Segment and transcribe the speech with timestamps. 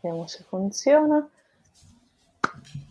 [0.00, 1.28] Vediamo se funziona.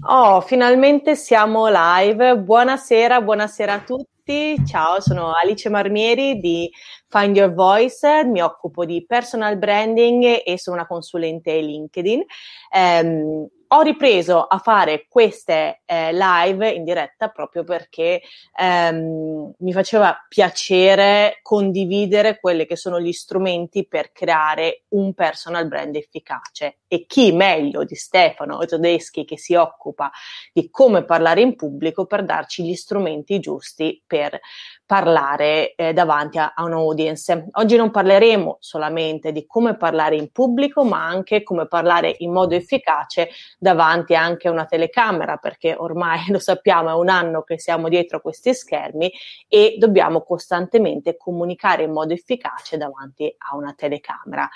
[0.01, 2.37] Oh, finalmente siamo live.
[2.37, 4.57] Buonasera, buonasera a tutti.
[4.65, 6.69] Ciao, sono Alice Marmieri di
[7.07, 12.25] Find Your Voice, mi occupo di personal branding e sono una consulente LinkedIn.
[12.73, 18.21] Um, ho ripreso a fare queste eh, live in diretta proprio perché
[18.57, 25.95] ehm, mi faceva piacere condividere quelli che sono gli strumenti per creare un personal brand
[25.95, 26.79] efficace.
[26.87, 30.09] E chi meglio di Stefano Tedeschi che si occupa
[30.53, 34.39] di come parlare in pubblico per darci gli strumenti giusti per
[34.85, 37.49] parlare eh, davanti a, a un'audience.
[37.51, 42.55] Oggi non parleremo solamente di come parlare in pubblico, ma anche come parlare in modo
[42.55, 47.89] efficace davanti anche a una telecamera, perché ormai lo sappiamo, è un anno che siamo
[47.89, 49.11] dietro a questi schermi
[49.47, 54.47] e dobbiamo costantemente comunicare in modo efficace davanti a una telecamera.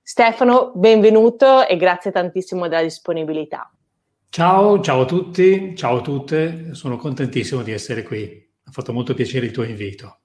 [0.00, 3.70] Stefano, benvenuto e grazie tantissimo della disponibilità.
[4.28, 8.44] Ciao, ciao a tutti, ciao a tutte, sono contentissimo di essere qui.
[8.64, 10.20] Ha fatto molto piacere il tuo invito.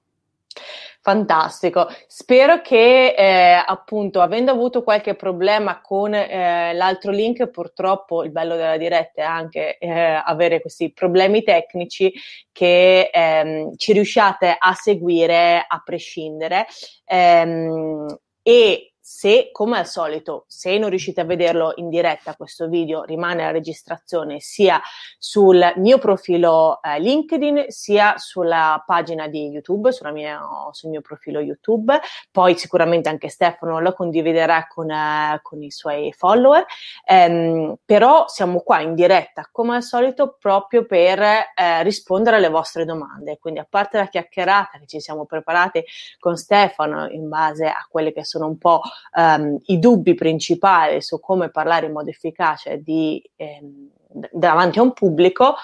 [1.04, 1.88] Fantastico.
[2.06, 8.54] Spero che eh, appunto avendo avuto qualche problema con eh, l'altro link, purtroppo il bello
[8.54, 12.12] della diretta è anche eh, avere questi problemi tecnici
[12.52, 16.66] che ehm, ci riusciate a seguire a prescindere.
[17.06, 18.06] Ehm,
[18.40, 23.42] e se, come al solito, se non riuscite a vederlo in diretta questo video, rimane
[23.42, 24.80] la registrazione sia
[25.18, 32.00] sul mio profilo eh, LinkedIn, sia sulla pagina di YouTube, mia, sul mio profilo YouTube.
[32.30, 36.64] Poi sicuramente anche Stefano lo condividerà con, eh, con i suoi follower.
[37.04, 42.86] Ehm, però siamo qua in diretta, come al solito, proprio per eh, rispondere alle vostre
[42.86, 43.38] domande.
[43.38, 45.84] Quindi, a parte la chiacchierata che ci siamo preparati
[46.18, 48.80] con Stefano in base a quelle che sono un po'
[49.16, 53.88] um, i dubbi principali su come parlare in modo efficace di, ehm,
[54.30, 55.54] davanti a un pubblico,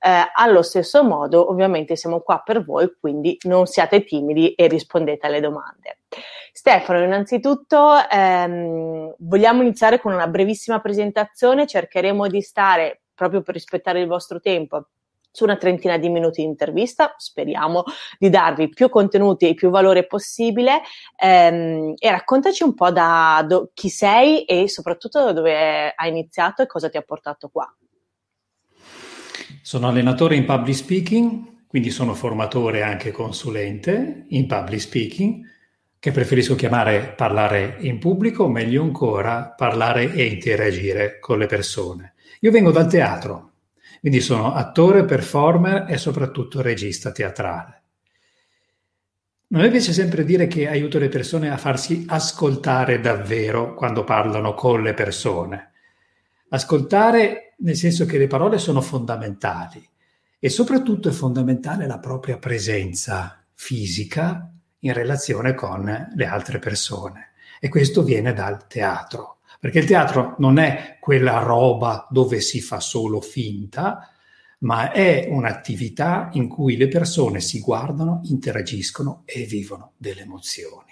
[0.00, 5.26] eh, allo stesso modo ovviamente siamo qua per voi, quindi non siate timidi e rispondete
[5.26, 5.98] alle domande.
[6.52, 14.00] Stefano, innanzitutto ehm, vogliamo iniziare con una brevissima presentazione, cercheremo di stare proprio per rispettare
[14.00, 14.86] il vostro tempo
[15.30, 17.14] su una trentina di minuti di intervista.
[17.16, 17.84] Speriamo
[18.18, 20.82] di darvi più contenuti e più valore possibile.
[21.16, 26.62] Ehm, e raccontaci un po' da do, chi sei e soprattutto da dove hai iniziato
[26.62, 27.72] e cosa ti ha portato qua.
[29.62, 35.46] Sono allenatore in public speaking, quindi sono formatore e anche consulente in public speaking,
[35.98, 42.14] che preferisco chiamare parlare in pubblico, meglio ancora parlare e interagire con le persone.
[42.40, 43.47] Io vengo dal teatro,
[44.00, 47.82] quindi sono attore, performer e soprattutto regista teatrale.
[49.50, 54.52] A me piace sempre dire che aiuto le persone a farsi ascoltare davvero quando parlano
[54.52, 55.72] con le persone.
[56.50, 59.82] Ascoltare nel senso che le parole sono fondamentali
[60.38, 67.30] e soprattutto è fondamentale la propria presenza fisica in relazione con le altre persone.
[67.58, 69.37] E questo viene dal teatro.
[69.58, 74.12] Perché il teatro non è quella roba dove si fa solo finta,
[74.60, 80.86] ma è un'attività in cui le persone si guardano, interagiscono e vivono delle emozioni.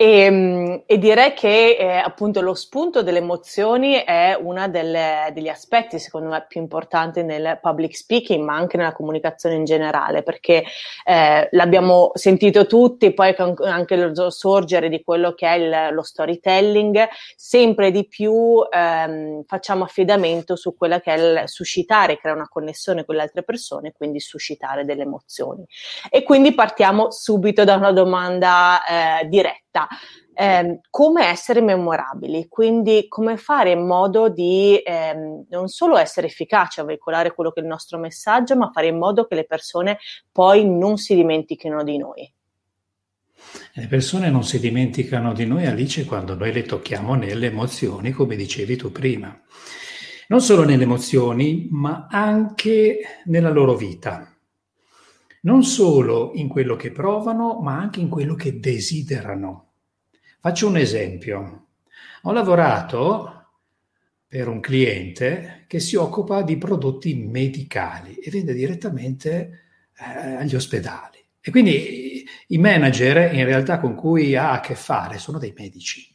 [0.00, 5.98] E, ehm, e, direi che eh, appunto lo spunto delle emozioni è uno degli aspetti
[5.98, 10.62] secondo me più importanti nel public speaking ma anche nella comunicazione in generale perché
[11.04, 17.08] eh, l'abbiamo sentito tutti poi anche lo sorgere di quello che è il, lo storytelling
[17.34, 23.04] sempre di più ehm, facciamo affidamento su quella che è il suscitare creare una connessione
[23.04, 25.64] con le altre persone quindi suscitare delle emozioni.
[26.08, 29.67] E quindi partiamo subito da una domanda eh, diretta
[30.34, 36.80] eh, come essere memorabili, quindi come fare in modo di ehm, non solo essere efficaci
[36.80, 39.98] a veicolare quello che è il nostro messaggio, ma fare in modo che le persone
[40.30, 42.32] poi non si dimentichino di noi.
[43.74, 48.36] Le persone non si dimenticano di noi, Alice, quando noi le tocchiamo nelle emozioni, come
[48.36, 49.40] dicevi tu prima.
[50.28, 54.37] Non solo nelle emozioni, ma anche nella loro vita.
[55.42, 59.72] Non solo in quello che provano, ma anche in quello che desiderano.
[60.40, 61.66] Faccio un esempio.
[62.22, 63.38] Ho lavorato
[64.26, 69.62] per un cliente che si occupa di prodotti medicali e vende direttamente
[69.96, 71.18] eh, agli ospedali.
[71.40, 76.14] E quindi i manager in realtà con cui ha a che fare sono dei medici.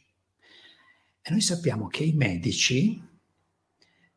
[1.20, 3.02] E noi sappiamo che i medici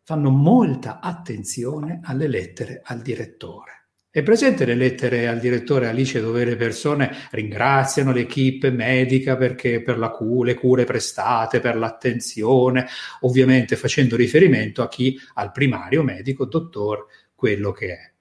[0.03, 3.76] fanno molta attenzione alle lettere al direttore.
[4.17, 9.99] È presente le lettere al direttore Alice dove le persone ringraziano l'equipe medica perché per
[9.99, 12.87] la cu- le cure prestate, per l'attenzione,
[13.19, 17.05] ovviamente facendo riferimento a chi, al primario medico, dottor,
[17.35, 18.11] quello che è.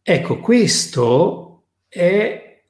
[0.00, 2.62] Ecco, questo è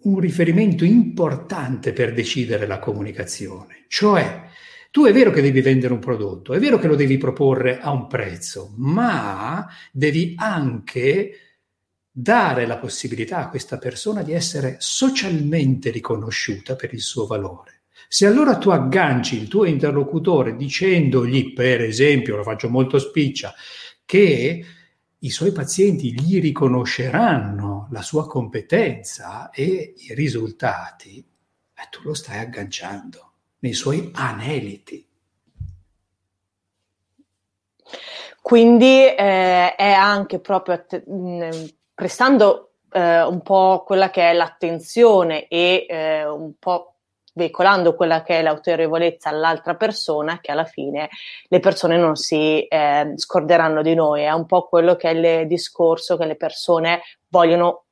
[0.00, 4.48] un riferimento importante per decidere la comunicazione, cioè
[4.94, 7.90] tu è vero che devi vendere un prodotto, è vero che lo devi proporre a
[7.90, 11.32] un prezzo, ma devi anche
[12.08, 17.86] dare la possibilità a questa persona di essere socialmente riconosciuta per il suo valore.
[18.06, 23.52] Se allora tu agganci il tuo interlocutore dicendogli, per esempio, lo faccio molto spiccia,
[24.04, 24.64] che
[25.18, 32.38] i suoi pazienti gli riconosceranno la sua competenza e i risultati, eh, tu lo stai
[32.38, 33.23] agganciando
[33.64, 35.08] nei suoi aneliti.
[38.42, 41.50] Quindi eh, è anche proprio att- mm,
[41.94, 46.96] prestando eh, un po' quella che è l'attenzione e eh, un po'
[47.32, 51.08] veicolando quella che è l'autorevolezza all'altra persona, che alla fine
[51.48, 54.24] le persone non si eh, scorderanno di noi.
[54.24, 57.84] È un po' quello che è il discorso che le persone vogliono,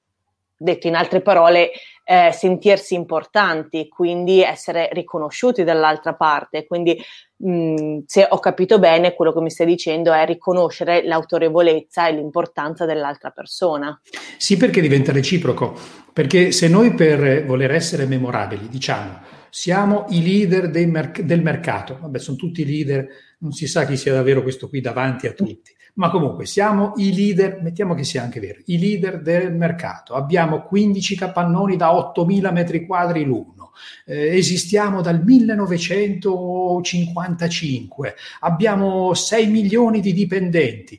[0.62, 1.70] detto in altre parole,
[2.04, 6.66] eh, sentirsi importanti, quindi essere riconosciuti dall'altra parte.
[6.66, 7.00] Quindi,
[7.36, 12.84] mh, se ho capito bene, quello che mi stai dicendo è riconoscere l'autorevolezza e l'importanza
[12.84, 14.00] dell'altra persona.
[14.36, 15.74] Sì, perché diventa reciproco.
[16.12, 22.18] Perché se noi per voler essere memorabili diciamo siamo i leader merc- del mercato, vabbè,
[22.18, 23.06] sono tutti leader,
[23.40, 25.70] non si sa chi sia davvero questo qui davanti a tutti.
[25.94, 30.14] Ma comunque siamo i leader, mettiamo che sia anche vero, i leader del mercato.
[30.14, 33.72] Abbiamo 15 capannoni da 8.000 metri quadri l'uno.
[34.06, 38.14] Eh, esistiamo dal 1955.
[38.40, 40.98] Abbiamo 6 milioni di dipendenti.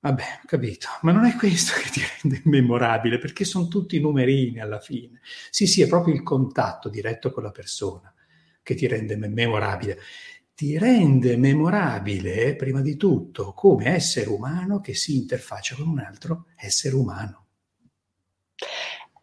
[0.00, 4.80] Vabbè, capito, ma non è questo che ti rende memorabile, perché sono tutti numerini alla
[4.80, 5.20] fine.
[5.50, 8.10] Sì, sì, è proprio il contatto diretto con la persona
[8.62, 9.98] che ti rende memorabile
[10.54, 16.46] ti rende memorabile, prima di tutto, come essere umano che si interfaccia con un altro
[16.56, 17.46] essere umano.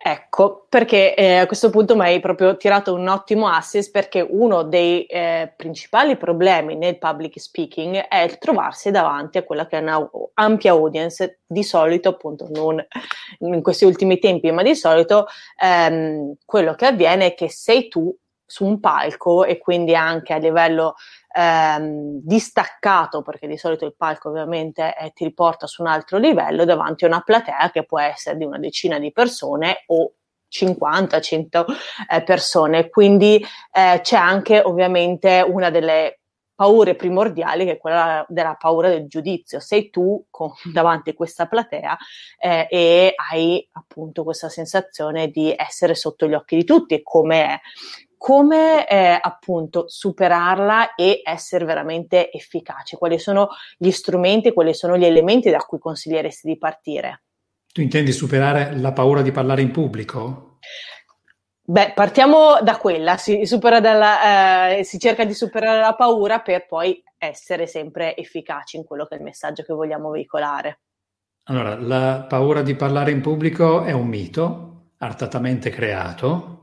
[0.04, 4.63] Ecco, perché eh, a questo punto mi hai proprio tirato un ottimo assist perché uno
[4.63, 9.80] dei eh, principali problemi nel public speaking è il trovarsi davanti a quella che è
[9.80, 12.84] un'ampia audience, di solito appunto non
[13.42, 15.27] in questi ultimi tempi, ma di solito
[15.62, 18.12] ehm, quello che avviene è che sei tu
[18.51, 20.95] su un palco e quindi anche a livello
[21.33, 26.65] ehm, distaccato, perché di solito il palco ovviamente eh, ti riporta su un altro livello
[26.65, 30.15] davanti a una platea che può essere di una decina di persone o
[30.50, 31.65] 50, 100
[32.09, 32.89] eh, persone.
[32.89, 36.19] Quindi eh, c'è anche ovviamente una delle
[36.53, 39.62] paure primordiali che è quella della paura del giudizio.
[39.62, 41.98] Sei tu con, davanti a questa platea
[42.38, 47.59] eh, e hai appunto questa sensazione di essere sotto gli occhi di tutti, come è
[48.21, 52.95] come eh, appunto superarla e essere veramente efficaci?
[52.95, 53.47] Quali sono
[53.79, 57.23] gli strumenti, quali sono gli elementi da cui consiglieresti di partire?
[57.73, 60.59] Tu intendi superare la paura di parlare in pubblico?
[61.63, 67.01] Beh, partiamo da quella, si, dalla, eh, si, cerca di superare la paura per poi
[67.17, 70.81] essere sempre efficaci in quello che è il messaggio che vogliamo veicolare.
[71.45, 76.61] Allora, la paura di parlare in pubblico è un mito artatamente creato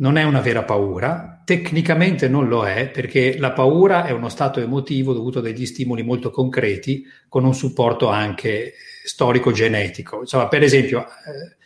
[0.00, 4.60] non è una vera paura, tecnicamente non lo è perché la paura è uno stato
[4.60, 10.20] emotivo dovuto a degli stimoli molto concreti con un supporto anche storico-genetico.
[10.20, 11.56] Insomma, per esempio, eh,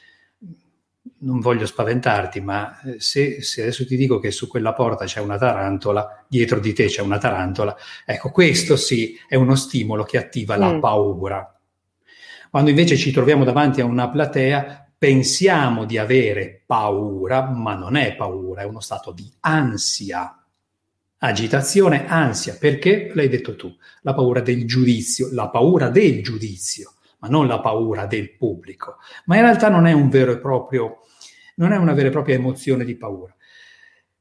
[1.19, 5.21] non voglio spaventarti, ma eh, se, se, adesso ti dico che su quella porta c'è
[5.21, 10.19] una tarantola, dietro di te c'è una tarantola, ecco, questo sì è uno stimolo che
[10.19, 10.61] attiva mm.
[10.61, 11.59] la paura.
[12.51, 18.15] Quando invece ci troviamo davanti a una platea, pensiamo di avere paura, ma non è
[18.15, 20.39] paura, è uno stato di ansia.
[21.19, 27.29] Agitazione, ansia, perché l'hai detto tu, la paura del giudizio, la paura del giudizio, ma
[27.29, 28.97] non la paura del pubblico.
[29.27, 30.99] Ma in realtà non è un vero e proprio,
[31.57, 33.35] non è una vera e propria emozione di paura.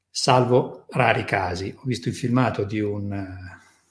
[0.10, 1.74] Salvo rari casi.
[1.76, 3.26] Ho visto il filmato di un,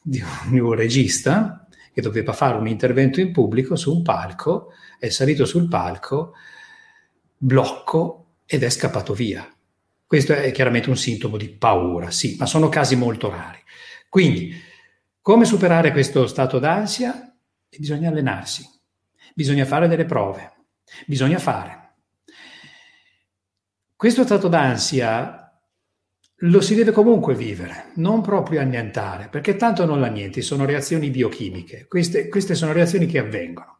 [0.00, 0.22] di
[0.58, 5.68] un regista che doveva fare un intervento in pubblico su un palco, è salito sul
[5.68, 6.32] palco
[7.44, 9.44] blocco ed è scappato via.
[10.06, 13.58] Questo è chiaramente un sintomo di paura, sì, ma sono casi molto rari.
[14.08, 14.54] Quindi,
[15.20, 17.34] come superare questo stato d'ansia?
[17.68, 18.64] Bisogna allenarsi,
[19.34, 20.52] bisogna fare delle prove,
[21.06, 21.94] bisogna fare.
[23.96, 25.60] Questo stato d'ansia
[26.36, 31.86] lo si deve comunque vivere, non proprio annientare, perché tanto non l'annienti, sono reazioni biochimiche,
[31.88, 33.78] queste, queste sono reazioni che avvengono.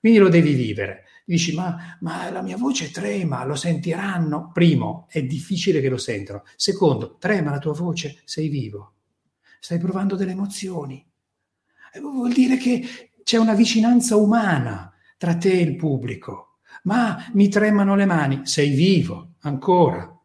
[0.00, 1.05] quindi lo devi vivere.
[1.28, 4.52] Dici, ma, ma, la mia voce trema, lo sentiranno?
[4.52, 6.44] Primo, è difficile che lo sentano.
[6.54, 8.92] Secondo, trema la tua voce, sei vivo,
[9.58, 11.04] stai provando delle emozioni.
[11.92, 16.58] E vuol dire che c'è una vicinanza umana tra te e il pubblico.
[16.84, 20.15] Ma mi tremano le mani, sei vivo ancora.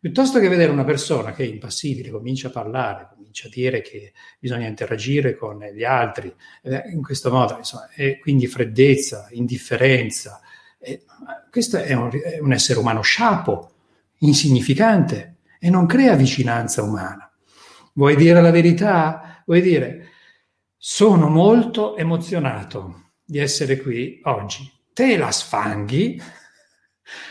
[0.00, 4.12] Piuttosto che vedere una persona che è impassibile, comincia a parlare, comincia a dire che
[4.38, 10.40] bisogna interagire con gli altri, eh, in questo modo, insomma, e quindi freddezza, indifferenza.
[10.78, 11.02] E
[11.50, 13.72] questo è un, è un essere umano sciapo,
[14.18, 17.28] insignificante e non crea vicinanza umana.
[17.94, 19.42] Vuoi dire la verità?
[19.44, 20.10] Vuoi dire,
[20.76, 24.70] sono molto emozionato di essere qui oggi.
[24.92, 26.22] Te la sfanghi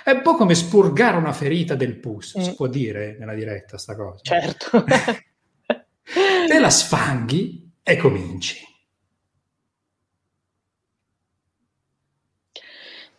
[0.04, 2.42] è un po' come spurgare una ferita del pus, mm.
[2.42, 4.20] si può dire nella diretta sta cosa.
[4.22, 4.84] Certo.
[4.88, 8.66] Te la sfanghi e cominci.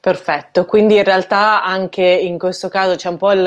[0.00, 3.44] Perfetto, quindi in realtà anche in questo caso c'è un po' il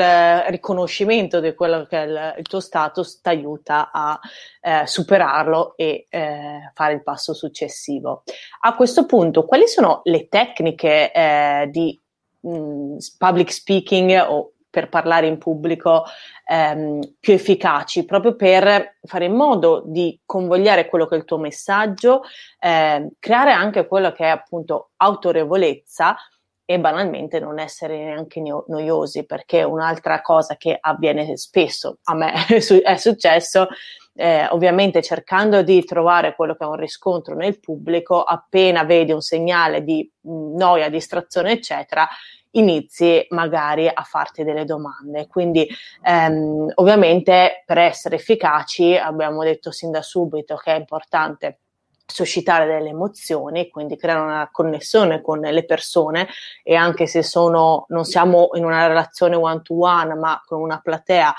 [0.48, 4.20] riconoscimento di quello che è il, il tuo status, ti aiuta a
[4.60, 8.22] eh, superarlo e eh, fare il passo successivo.
[8.60, 11.98] A questo punto, quali sono le tecniche eh, di
[12.42, 16.04] mh, public speaking o per parlare in pubblico
[16.46, 21.36] ehm, più efficaci, proprio per fare in modo di convogliare quello che è il tuo
[21.36, 22.22] messaggio,
[22.58, 26.16] eh, creare anche quello che è appunto autorevolezza
[26.64, 32.96] e banalmente non essere neanche noiosi, perché un'altra cosa che avviene spesso, a me è
[32.96, 33.68] successo,
[34.14, 39.22] eh, ovviamente cercando di trovare quello che è un riscontro nel pubblico, appena vedi un
[39.22, 42.06] segnale di noia, distrazione, eccetera,
[42.52, 45.26] inizi magari a farti delle domande.
[45.26, 45.66] Quindi
[46.02, 51.58] ehm, ovviamente per essere efficaci abbiamo detto sin da subito che è importante
[52.04, 56.28] suscitare delle emozioni, quindi creare una connessione con le persone
[56.62, 60.78] e anche se sono, non siamo in una relazione one to one, ma con una
[60.80, 61.34] platea,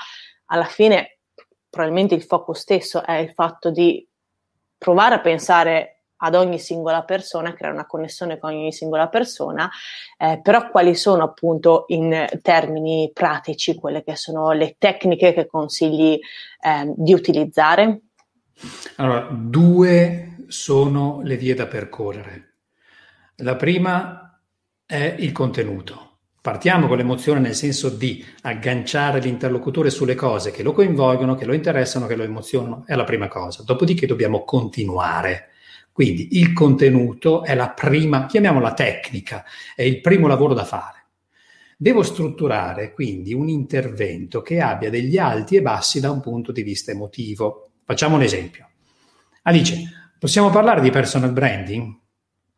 [0.46, 1.13] alla fine
[1.74, 4.06] probabilmente il focus stesso è il fatto di
[4.78, 9.68] provare a pensare ad ogni singola persona, creare una connessione con ogni singola persona,
[10.16, 16.18] eh, però quali sono appunto in termini pratici quelle che sono le tecniche che consigli
[16.60, 18.00] eh, di utilizzare?
[18.96, 22.54] Allora, due sono le vie da percorrere.
[23.38, 24.40] La prima
[24.86, 26.13] è il contenuto.
[26.44, 31.54] Partiamo con l'emozione nel senso di agganciare l'interlocutore sulle cose che lo coinvolgono, che lo
[31.54, 33.62] interessano, che lo emozionano, è la prima cosa.
[33.62, 35.52] Dopodiché dobbiamo continuare
[35.90, 39.42] quindi il contenuto è la prima, chiamiamola tecnica,
[39.74, 41.06] è il primo lavoro da fare.
[41.78, 46.62] Devo strutturare quindi un intervento che abbia degli alti e bassi da un punto di
[46.62, 47.70] vista emotivo.
[47.84, 48.68] Facciamo un esempio.
[49.44, 52.02] Alice, possiamo parlare di personal branding?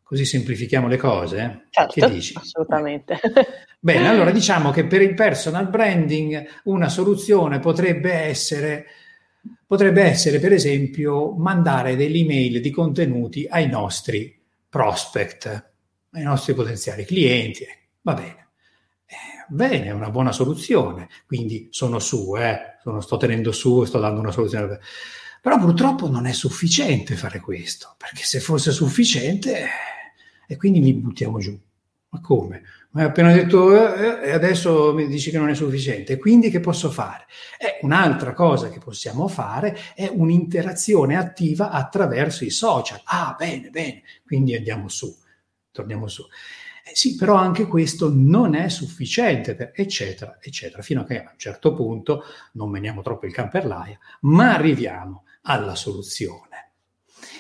[0.07, 1.67] Così semplifichiamo le cose?
[1.69, 2.35] Certo, che dici?
[2.37, 3.19] assolutamente.
[3.81, 8.87] Bene, allora diciamo che per il personal branding una soluzione potrebbe essere
[9.67, 15.73] potrebbe essere, per esempio, mandare delle email di contenuti ai nostri prospect,
[16.13, 17.67] ai nostri potenziali clienti.
[18.03, 18.49] Va bene.
[19.07, 21.09] Eh, bene, è una buona soluzione.
[21.27, 24.79] Quindi sono su, eh, sono, sto tenendo su, sto dando una soluzione.
[25.41, 29.67] Però purtroppo non è sufficiente fare questo, perché se fosse sufficiente, eh,
[30.47, 31.59] e quindi li buttiamo giù.
[32.09, 32.63] Ma come?
[32.91, 36.19] Ma hai appena detto eh, e adesso mi dici che non è sufficiente.
[36.19, 37.27] Quindi che posso fare?
[37.59, 43.01] Eh, un'altra cosa che possiamo fare è un'interazione attiva attraverso i social.
[43.05, 44.03] Ah, bene, bene.
[44.25, 45.15] Quindi andiamo su,
[45.71, 46.23] torniamo su.
[46.89, 51.31] Eh, sì, però anche questo non è sufficiente, per, eccetera, eccetera, fino a che a
[51.33, 52.23] un certo punto
[52.53, 56.46] non meniamo troppo il camperlaia, ma arriviamo alla soluzione.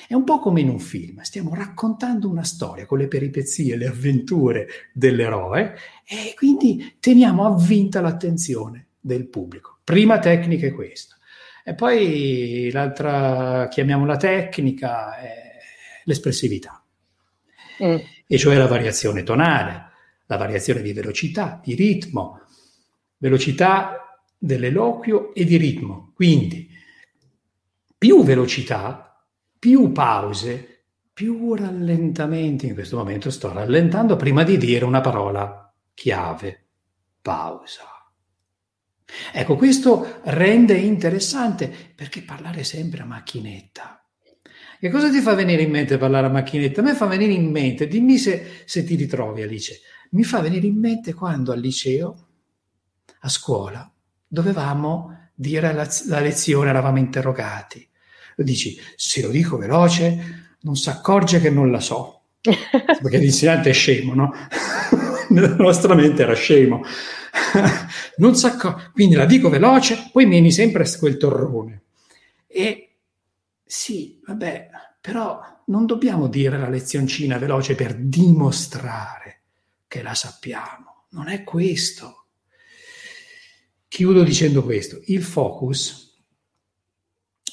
[0.08, 3.86] È un po' come in un film, stiamo raccontando una storia con le peripezie, le
[3.86, 9.78] avventure dell'eroe e quindi teniamo avvinta l'attenzione del pubblico.
[9.82, 11.16] Prima tecnica è questa.
[11.64, 15.58] E poi l'altra, chiamiamola tecnica, è
[16.04, 16.80] l'espressività,
[17.82, 17.96] mm.
[18.26, 19.90] e cioè la variazione tonale,
[20.26, 22.42] la variazione di velocità, di ritmo,
[23.18, 26.12] velocità dell'eloquio e di ritmo.
[26.14, 26.70] Quindi
[27.98, 29.05] più velocità,
[29.58, 32.66] più pause, più rallentamenti.
[32.66, 36.66] In questo momento sto rallentando prima di dire una parola chiave.
[37.22, 37.82] Pausa.
[39.32, 44.00] Ecco, questo rende interessante perché parlare sempre a macchinetta.
[44.78, 46.80] Che cosa ti fa venire in mente parlare a macchinetta?
[46.80, 50.66] A me fa venire in mente, dimmi se, se ti ritrovi Alice, mi fa venire
[50.66, 52.28] in mente quando al liceo,
[53.20, 53.90] a scuola,
[54.26, 57.88] dovevamo dire la, la lezione, eravamo interrogati
[58.36, 62.20] lo dici, se lo dico veloce, non si accorge che non la so.
[62.40, 64.32] perché l'insegnante è scemo, no?
[65.30, 66.82] Nella nostra mente era scemo.
[68.18, 71.82] non s'accor- quindi la dico veloce, poi vieni sempre quel torrone.
[72.46, 72.90] E
[73.64, 74.68] sì, vabbè,
[75.00, 79.40] però non dobbiamo dire la lezioncina veloce per dimostrare
[79.88, 81.06] che la sappiamo.
[81.10, 82.26] Non è questo.
[83.88, 85.00] Chiudo dicendo questo.
[85.06, 86.05] Il focus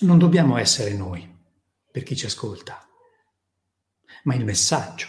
[0.04, 1.28] non dobbiamo essere noi,
[1.92, 2.88] per chi ci ascolta,
[4.24, 5.08] ma il messaggio,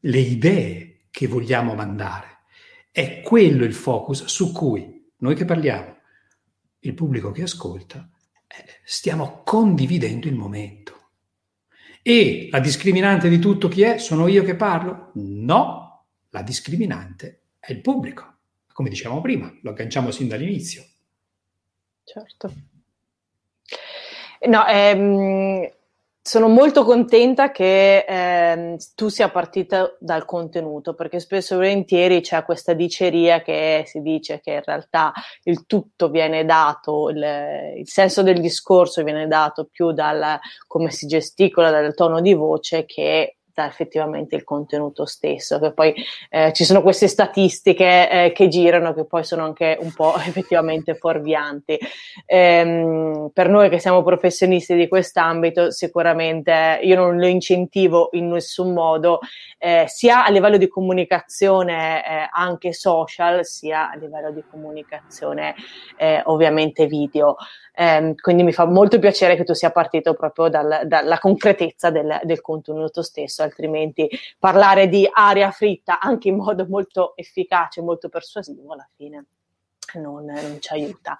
[0.00, 2.38] le idee che vogliamo mandare.
[2.90, 5.96] È quello il focus su cui noi che parliamo,
[6.80, 8.08] il pubblico che ascolta,
[8.46, 10.92] eh, stiamo condividendo il momento.
[12.02, 13.98] E la discriminante di tutto chi è?
[13.98, 15.10] Sono io che parlo?
[15.14, 18.32] No, la discriminante è il pubblico.
[18.72, 20.84] Come dicevamo prima, lo agganciamo sin dall'inizio.
[22.04, 22.52] Certo.
[24.46, 25.70] No, ehm,
[26.20, 32.44] sono molto contenta che ehm, tu sia partita dal contenuto, perché spesso e volentieri c'è
[32.44, 38.22] questa diceria che si dice che in realtà il tutto viene dato, il, il senso
[38.22, 43.66] del discorso viene dato più dal come si gesticola, dal tono di voce che da
[43.66, 45.94] effettivamente il contenuto stesso, che poi
[46.28, 50.94] eh, ci sono queste statistiche eh, che girano che poi sono anche un po' effettivamente
[50.96, 51.78] fuorvianti.
[52.26, 58.72] Ehm, per noi che siamo professionisti di quest'ambito, sicuramente io non lo incentivo in nessun
[58.72, 59.20] modo,
[59.58, 65.54] eh, sia a livello di comunicazione eh, anche social, sia a livello di comunicazione
[65.96, 67.36] eh, ovviamente video.
[67.76, 72.20] Eh, quindi mi fa molto piacere che tu sia partito proprio dal, dalla concretezza del,
[72.22, 74.08] del, contenuto stesso, altrimenti
[74.38, 79.26] parlare di aria fritta anche in modo molto efficace, molto persuasivo, alla fine
[79.94, 81.16] non, non ci aiuta.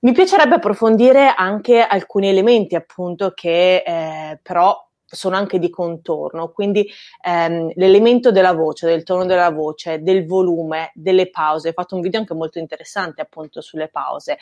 [0.00, 6.86] Mi piacerebbe approfondire anche alcuni elementi, appunto, che eh, però sono anche di contorno, quindi
[7.24, 11.70] ehm, l'elemento della voce, del tono della voce, del volume, delle pause.
[11.70, 14.36] Ho fatto un video anche molto interessante appunto sulle pause.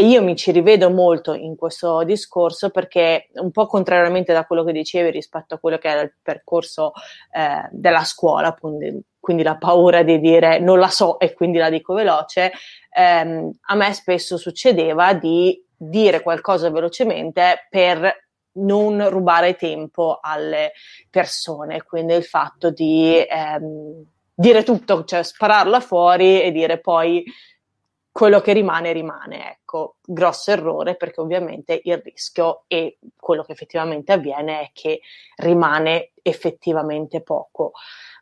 [0.00, 4.62] E io mi ci rivedo molto in questo discorso perché un po' contrariamente da quello
[4.62, 6.92] che dicevi rispetto a quello che era il percorso
[7.32, 11.68] eh, della scuola, quindi, quindi, la paura di dire non la so e quindi la
[11.68, 12.52] dico veloce,
[12.96, 20.74] ehm, a me spesso succedeva di dire qualcosa velocemente per non rubare tempo alle
[21.10, 27.24] persone, quindi il fatto di ehm, dire tutto, cioè spararla fuori e dire poi
[28.18, 34.10] quello che rimane rimane, ecco, grosso errore perché ovviamente il rischio e quello che effettivamente
[34.10, 35.02] avviene è che
[35.36, 37.70] rimane effettivamente poco.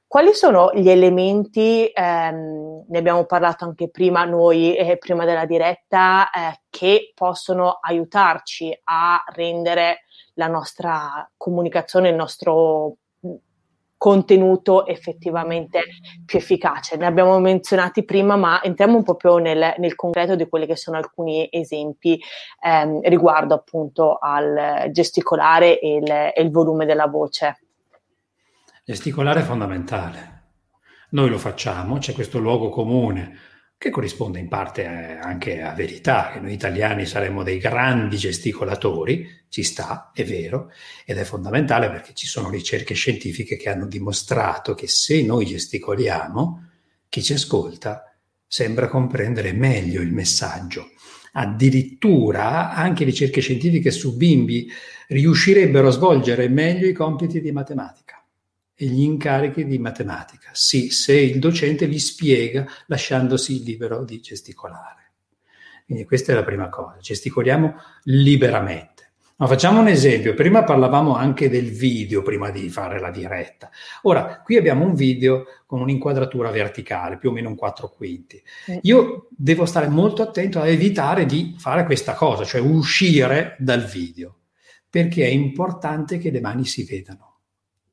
[0.06, 6.28] Quali sono gli elementi, ehm, ne abbiamo parlato anche prima noi, eh, prima della diretta,
[6.28, 10.00] eh, che possono aiutarci a rendere
[10.34, 12.96] la nostra comunicazione, il nostro
[14.06, 15.80] contenuto effettivamente
[16.24, 16.96] più efficace.
[16.96, 20.76] Ne abbiamo menzionati prima, ma entriamo un po' più nel, nel concreto di quelli che
[20.76, 22.16] sono alcuni esempi
[22.62, 27.58] ehm, riguardo appunto al gesticolare e il, e il volume della voce.
[28.84, 30.34] Gesticolare è fondamentale.
[31.10, 33.36] Noi lo facciamo, c'è questo luogo comune
[33.78, 39.62] che corrisponde in parte anche a verità, che noi italiani saremmo dei grandi gesticolatori, ci
[39.62, 40.70] sta, è vero,
[41.04, 46.68] ed è fondamentale perché ci sono ricerche scientifiche che hanno dimostrato che se noi gesticoliamo,
[47.08, 50.90] chi ci ascolta sembra comprendere meglio il messaggio.
[51.32, 54.70] Addirittura anche ricerche scientifiche su bimbi
[55.08, 58.05] riuscirebbero a svolgere meglio i compiti di matematica
[58.76, 60.50] e gli incarichi di matematica.
[60.52, 65.12] Sì, se il docente li spiega lasciandosi libero di gesticolare.
[65.86, 69.12] Quindi questa è la prima cosa, gesticoliamo liberamente.
[69.38, 73.70] Ma facciamo un esempio, prima parlavamo anche del video prima di fare la diretta.
[74.02, 78.42] Ora, qui abbiamo un video con un'inquadratura verticale, più o meno un 4 quinti.
[78.82, 84.38] Io devo stare molto attento a evitare di fare questa cosa, cioè uscire dal video,
[84.88, 87.25] perché è importante che le mani si vedano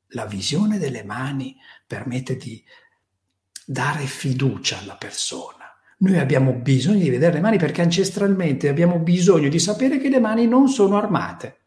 [0.08, 2.62] la visione delle mani permette di
[3.64, 5.64] dare fiducia alla persona.
[5.98, 10.20] Noi abbiamo bisogno di vedere le mani perché ancestralmente abbiamo bisogno di sapere che le
[10.20, 11.60] mani non sono armate.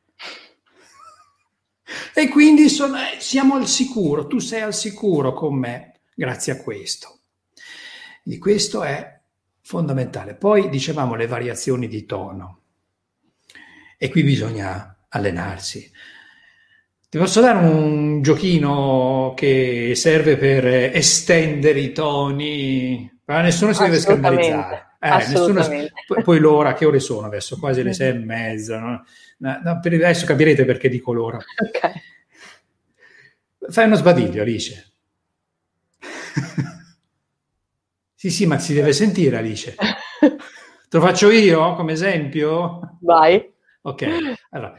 [2.13, 6.61] E quindi sono, eh, siamo al sicuro, tu sei al sicuro con me grazie a
[6.61, 7.19] questo.
[8.23, 9.21] Quindi questo è
[9.61, 10.35] fondamentale.
[10.35, 12.61] Poi dicevamo le variazioni di tono
[13.97, 15.89] e qui bisogna allenarsi.
[17.09, 23.09] Ti posso dare un giochino che serve per estendere i toni?
[23.23, 24.95] Ma nessuno si deve scandalizzare.
[24.99, 25.63] Eh, nessuno,
[26.21, 27.57] poi, l'ora, che ore sono adesso?
[27.57, 28.79] Quasi le sei e mezza.
[28.79, 29.05] No?
[29.37, 31.37] No, per adesso capirete perché dico l'ora.
[31.37, 31.93] Okay.
[33.69, 34.93] Fai uno sbadiglio, Alice.
[38.15, 39.75] sì, sì, ma si deve sentire, Alice.
[40.89, 42.97] Te lo faccio io come esempio?
[42.99, 43.53] Vai.
[43.81, 44.07] Ok,
[44.49, 44.75] allora,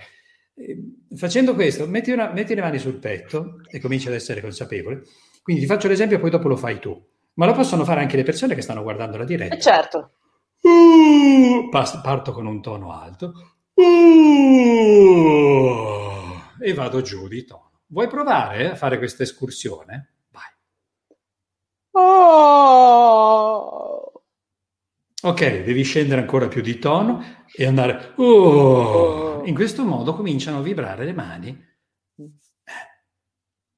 [1.17, 5.03] facendo questo, metti, una, metti le mani sul petto e cominci ad essere consapevole.
[5.43, 7.01] Quindi ti faccio l'esempio e poi dopo lo fai tu.
[7.35, 9.55] Ma lo possono fare anche le persone che stanno guardando la diretta.
[9.55, 10.13] Eh certo.
[10.61, 13.33] Uh, parto con un tono alto.
[13.75, 13.85] Uh,
[16.61, 17.83] e vado giù di tono.
[17.87, 20.15] Vuoi provare a fare questa escursione?
[20.31, 20.43] Vai.
[21.93, 22.99] Oh.
[25.23, 27.23] Ok, devi scendere ancora più di tono
[27.55, 28.13] e andare.
[28.17, 29.28] Oh.
[29.49, 31.49] In questo modo cominciano a vibrare le mani.
[32.19, 32.31] Eh,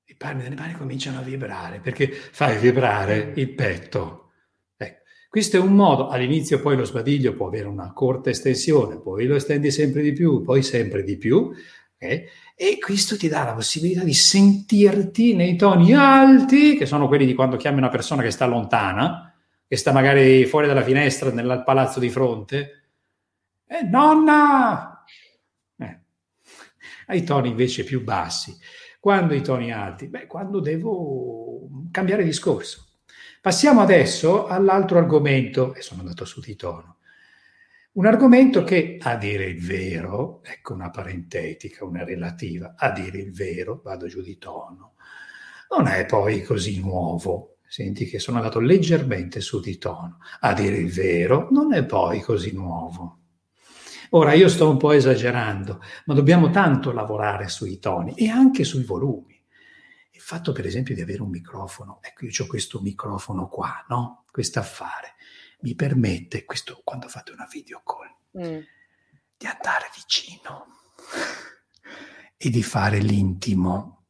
[0.07, 4.33] I palmi delle mani cominciano a vibrare perché fai vibrare il petto.
[4.77, 5.03] Ecco.
[5.29, 9.37] Questo è un modo, all'inizio poi lo sbadiglio può avere una corta estensione, poi lo
[9.37, 11.53] estendi sempre di più, poi sempre di più.
[11.95, 12.25] Okay?
[12.57, 17.35] E questo ti dà la possibilità di sentirti nei toni alti, che sono quelli di
[17.35, 19.33] quando chiami una persona che sta lontana,
[19.69, 22.89] che sta magari fuori dalla finestra nel palazzo di fronte.
[23.69, 25.00] Eh, nonna!
[27.11, 28.57] Ai toni invece più bassi.
[29.01, 30.07] Quando i toni alti?
[30.07, 32.87] Beh, quando devo cambiare discorso.
[33.41, 36.99] Passiamo adesso all'altro argomento, e sono andato su di tono.
[37.93, 43.33] Un argomento che, a dire il vero, ecco una parentetica, una relativa, a dire il
[43.33, 44.95] vero, vado giù di tono,
[45.77, 47.57] non è poi così nuovo.
[47.67, 50.19] Senti che sono andato leggermente su di tono.
[50.41, 53.20] A dire il vero, non è poi così nuovo.
[54.11, 58.83] Ora io sto un po' esagerando, ma dobbiamo tanto lavorare sui toni e anche sui
[58.83, 59.41] volumi.
[60.11, 64.25] Il fatto, per esempio, di avere un microfono, ecco, io ho questo microfono qua, no?
[64.31, 65.15] Questo affare
[65.61, 68.61] mi permette, questo quando fate una video call, mm.
[69.37, 70.67] di andare vicino
[72.37, 74.07] e di fare l'intimo,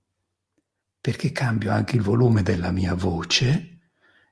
[1.00, 3.69] perché cambio anche il volume della mia voce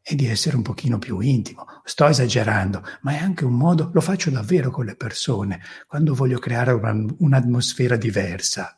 [0.08, 1.66] e di essere un pochino più intimo.
[1.84, 6.38] Sto esagerando, ma è anche un modo, lo faccio davvero con le persone, quando voglio
[6.38, 8.72] creare una, un'atmosfera diversa.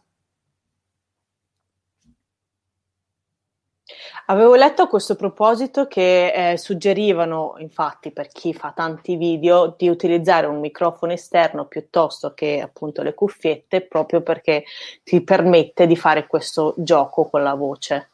[4.26, 9.88] Avevo letto a questo proposito che eh, suggerivano, infatti, per chi fa tanti video, di
[9.88, 14.64] utilizzare un microfono esterno piuttosto che appunto le cuffiette, proprio perché
[15.02, 18.10] ti permette di fare questo gioco con la voce.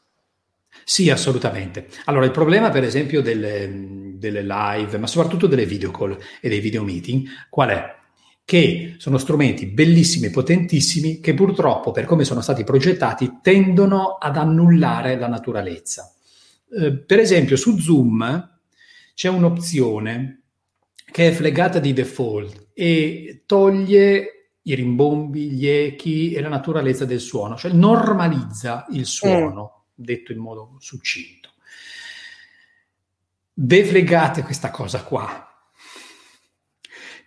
[0.85, 1.89] Sì, assolutamente.
[2.05, 6.61] Allora, il problema, per esempio, delle, delle live, ma soprattutto delle video call e dei
[6.61, 7.95] video meeting, qual è?
[8.47, 14.37] che sono strumenti bellissimi e potentissimi che purtroppo, per come sono stati progettati, tendono ad
[14.37, 16.15] annullare la naturalezza.
[16.81, 18.59] Eh, per esempio, su Zoom
[19.15, 20.43] c'è un'opzione
[21.11, 27.21] che è fleggata di default e toglie i rimbombi, gli echi e la naturalezza del
[27.21, 29.76] suono, cioè normalizza il suono, mm.
[29.97, 31.55] Detto in modo succinto.
[33.53, 35.47] Deflegate questa cosa qua,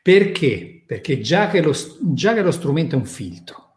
[0.02, 0.84] perché?
[0.86, 3.76] Perché già che, lo, già che lo strumento è un filtro,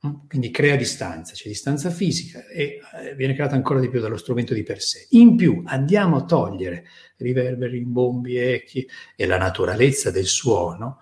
[0.00, 0.26] hm?
[0.28, 4.54] quindi crea distanza, c'è distanza fisica e eh, viene creata ancora di più dallo strumento
[4.54, 5.06] di per sé.
[5.10, 11.00] In più andiamo a togliere riverberi, rimbombi, echi e la naturalezza del suono,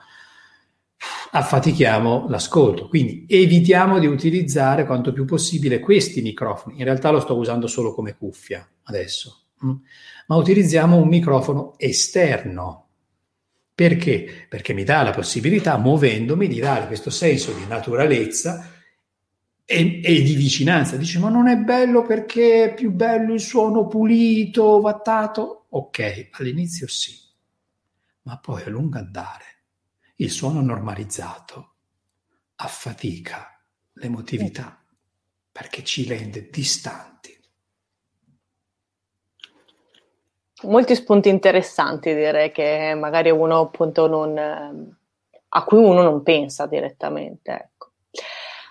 [1.31, 2.89] affatichiamo l'ascolto.
[2.89, 6.79] Quindi evitiamo di utilizzare quanto più possibile questi microfoni.
[6.79, 9.75] In realtà lo sto usando solo come cuffia adesso, hm?
[10.27, 12.89] ma utilizziamo un microfono esterno
[13.79, 14.47] perché?
[14.49, 18.73] Perché mi dà la possibilità, muovendomi, di dare questo senso di naturalezza
[19.65, 20.97] e, e, di vicinanza.
[20.97, 25.67] Dice, ma non è bello perché è più bello il suono pulito, vattato?
[25.69, 27.13] Ok, all'inizio sì,
[28.23, 29.58] ma poi a lungo andare
[30.21, 31.75] il suono normalizzato
[32.57, 33.63] affatica
[33.95, 34.83] l'emotività
[35.53, 37.37] perché ci rende distanti.
[40.63, 47.53] Molti spunti interessanti, direi che magari uno appunto non, a cui uno non pensa direttamente.
[47.53, 47.93] Ecco.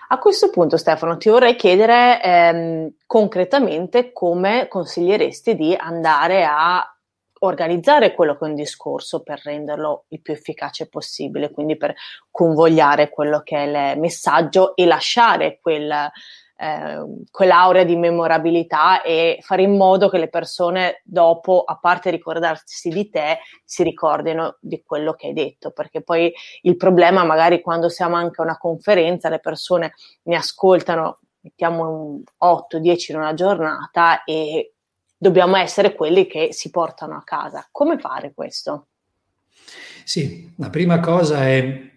[0.08, 6.97] A questo punto, Stefano, ti vorrei chiedere ehm, concretamente come consiglieresti di andare a
[7.40, 11.94] organizzare quello che è un discorso per renderlo il più efficace possibile, quindi per
[12.30, 16.10] convogliare quello che è il messaggio e lasciare quel,
[16.60, 22.88] eh, quell'aurea di memorabilità e fare in modo che le persone dopo, a parte ricordarsi
[22.88, 27.88] di te, si ricordino di quello che hai detto, perché poi il problema magari quando
[27.88, 29.92] siamo anche a una conferenza, le persone
[30.24, 34.72] ne ascoltano, mettiamo 8-10 in una giornata e
[35.18, 37.66] dobbiamo essere quelli che si portano a casa.
[37.72, 38.86] Come fare questo?
[40.04, 41.90] Sì, la prima cosa è,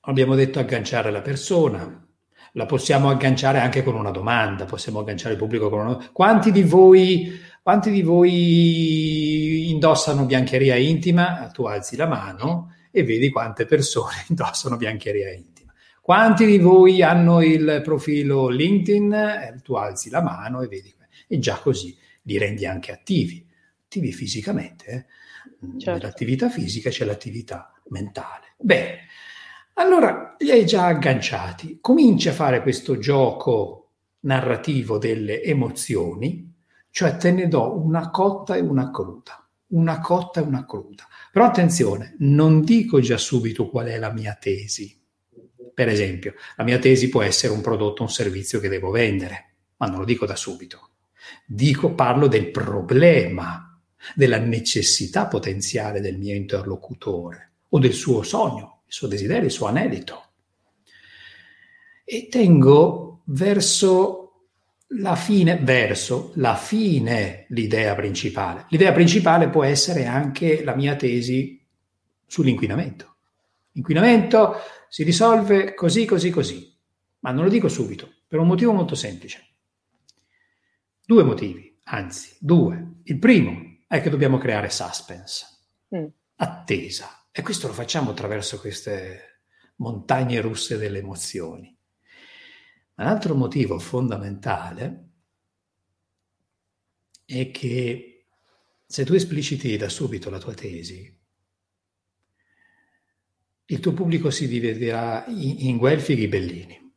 [0.00, 2.06] abbiamo detto, agganciare la persona,
[2.52, 6.10] la possiamo agganciare anche con una domanda, possiamo agganciare il pubblico con una.
[6.12, 11.50] Quanti di voi, quanti di voi indossano biancheria intima?
[11.52, 15.72] Tu alzi la mano e vedi quante persone indossano biancheria intima.
[16.00, 19.12] Quanti di voi hanno il profilo LinkedIn?
[19.12, 20.94] Eh, tu alzi la mano e vedi.
[21.32, 23.46] E già così li rendi anche attivi,
[23.84, 24.84] attivi fisicamente.
[24.86, 25.78] Eh?
[25.78, 25.92] Certo.
[25.92, 28.54] Nell'attività fisica c'è l'attività mentale.
[28.58, 29.06] Bene,
[29.74, 31.78] allora li hai già agganciati.
[31.80, 33.90] Cominci a fare questo gioco
[34.22, 36.52] narrativo delle emozioni,
[36.90, 41.06] cioè te ne do una cotta e una cruda, una cotta e una cruda.
[41.30, 44.98] Però attenzione, non dico già subito qual è la mia tesi.
[45.72, 49.54] Per esempio, la mia tesi può essere un prodotto o un servizio che devo vendere,
[49.76, 50.89] ma non lo dico da subito.
[51.46, 53.78] Dico, parlo del problema,
[54.14, 59.66] della necessità potenziale del mio interlocutore o del suo sogno, il suo desiderio, il suo
[59.66, 60.24] anelito.
[62.04, 64.20] E tengo verso
[64.94, 68.66] la fine, verso la fine l'idea principale.
[68.70, 71.64] L'idea principale può essere anche la mia tesi
[72.26, 73.14] sull'inquinamento.
[73.72, 74.56] L'inquinamento
[74.88, 76.76] si risolve così, così, così,
[77.20, 79.49] ma non lo dico subito, per un motivo molto semplice.
[81.10, 83.00] Due motivi, anzi, due.
[83.02, 85.44] Il primo è che dobbiamo creare suspense,
[85.96, 86.06] mm.
[86.36, 89.40] attesa, e questo lo facciamo attraverso queste
[89.78, 91.76] montagne russe delle emozioni.
[92.94, 95.08] Un altro motivo fondamentale
[97.24, 98.26] è che
[98.86, 101.20] se tu espliciti da subito la tua tesi,
[103.64, 106.92] il tuo pubblico si dividerà in, in guelfi e ghibellini.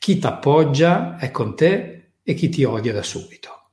[0.00, 1.98] Chi ti appoggia è con te
[2.30, 3.70] e chi ti odia da subito.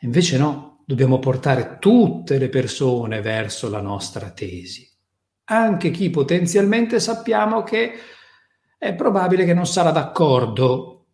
[0.00, 4.90] Invece no, dobbiamo portare tutte le persone verso la nostra tesi,
[5.44, 7.92] anche chi potenzialmente sappiamo che
[8.76, 11.06] è probabile che non sarà d'accordo,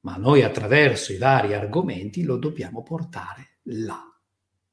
[0.00, 4.02] ma noi attraverso i vari argomenti lo dobbiamo portare là.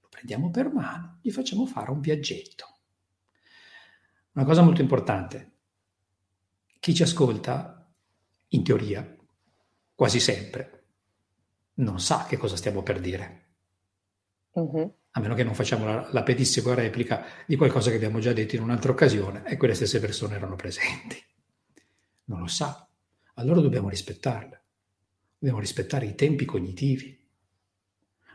[0.01, 2.65] Lo prendiamo per mano, gli facciamo fare un viaggetto.
[4.34, 5.51] Una cosa molto importante,
[6.80, 7.93] chi ci ascolta,
[8.47, 9.17] in teoria,
[10.02, 10.86] quasi sempre,
[11.76, 13.50] non sa che cosa stiamo per dire.
[14.54, 14.96] Uh-huh.
[15.12, 18.56] A meno che non facciamo la, la pedissima replica di qualcosa che abbiamo già detto
[18.56, 21.30] in un'altra occasione e quelle stesse persone erano presenti
[22.32, 22.88] non lo sa,
[23.36, 24.60] allora dobbiamo rispettarla.
[25.38, 27.20] Dobbiamo rispettare i tempi cognitivi.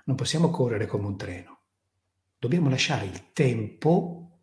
[0.05, 1.61] Non possiamo correre come un treno.
[2.39, 4.39] Dobbiamo lasciare il tempo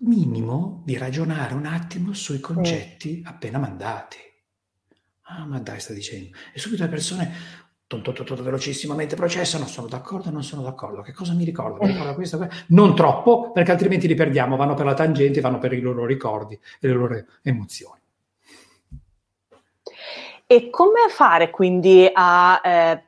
[0.00, 4.27] minimo di ragionare un attimo sui concetti appena mandati.
[5.30, 6.36] Ah, ma dai, sta dicendo.
[6.52, 7.32] E subito le persone
[8.42, 11.84] velocissimamente processano, sono d'accordo o non sono d'accordo, che cosa mi ricordo?
[11.84, 12.64] Ricorda questo, questo?
[12.68, 16.54] Non troppo, perché altrimenti li perdiamo, vanno per la tangente, vanno per i loro ricordi
[16.54, 18.00] e le loro emozioni.
[20.46, 23.04] E come fare quindi a, eh,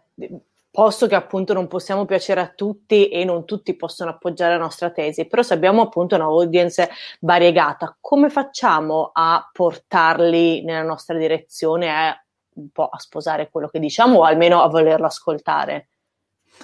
[0.71, 4.91] posto che appunto non possiamo piacere a tutti e non tutti possono appoggiare la nostra
[4.91, 6.89] tesi, però se abbiamo appunto una audience
[7.21, 13.79] variegata, come facciamo a portarli nella nostra direzione, a un po' a sposare quello che
[13.79, 15.89] diciamo o almeno a volerlo ascoltare.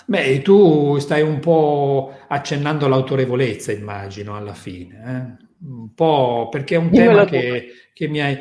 [0.05, 5.39] Beh, tu stai un po' accennando all'autorevolezza, immagino, alla fine.
[5.39, 5.45] Eh?
[5.67, 8.39] Un po' perché è un Dimmelo tema che, che mi hai...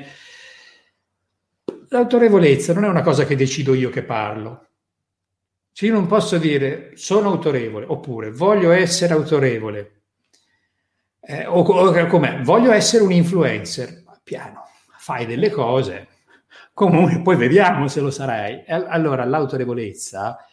[1.90, 4.66] L'autorevolezza non è una cosa che decido io che parlo.
[5.76, 10.04] Se io non posso dire sono autorevole oppure voglio essere autorevole
[11.20, 14.62] eh, o, o come voglio essere un influencer, piano,
[14.98, 16.08] fai delle cose,
[16.76, 18.66] Comunque, poi vediamo se lo sarai.
[18.68, 20.46] Allora, l'autorevolezza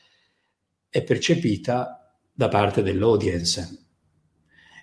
[0.88, 3.86] è percepita da parte dell'audience.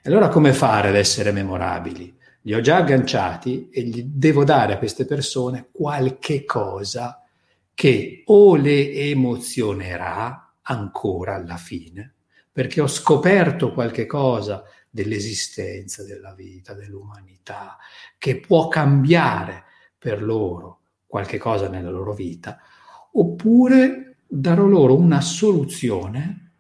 [0.04, 2.14] Allora, come fare ad essere memorabili?
[2.42, 7.24] Li ho già agganciati e gli devo dare a queste persone qualche cosa
[7.80, 12.16] che o le emozionerà ancora alla fine,
[12.52, 17.78] perché ho scoperto qualche cosa dell'esistenza, della vita, dell'umanità,
[18.18, 19.64] che può cambiare
[19.98, 22.60] per loro qualche cosa nella loro vita,
[23.14, 26.52] oppure darò loro una soluzione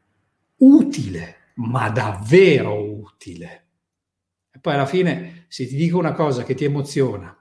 [0.59, 3.65] utile, ma davvero utile.
[4.51, 7.37] E poi alla fine, se ti dico una cosa che ti emoziona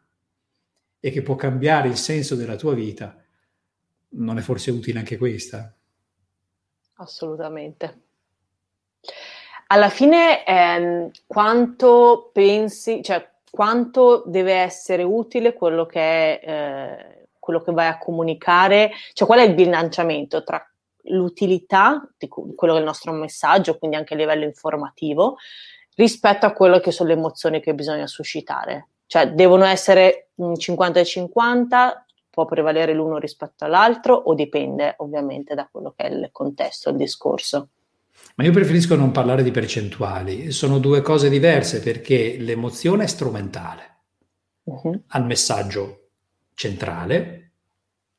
[0.98, 3.22] e che può cambiare il senso della tua vita,
[4.10, 5.72] non è forse utile anche questa?
[6.94, 8.02] Assolutamente.
[9.68, 16.00] Alla fine, ehm, quanto pensi, cioè quanto deve essere utile quello che,
[16.40, 20.62] è, eh, quello che vai a comunicare, cioè qual è il bilanciamento tra
[21.10, 25.36] l'utilità di quello che è il nostro messaggio, quindi anche a livello informativo,
[25.96, 28.88] rispetto a quello che sono le emozioni che bisogna suscitare.
[29.06, 32.06] Cioè devono essere 50 e 50,
[32.38, 36.96] può prevalere l'uno rispetto all'altro o dipende ovviamente da quello che è il contesto, il
[36.96, 37.70] discorso?
[38.36, 44.02] Ma io preferisco non parlare di percentuali, sono due cose diverse perché l'emozione è strumentale
[44.62, 45.02] uh-huh.
[45.08, 46.10] al messaggio
[46.54, 47.54] centrale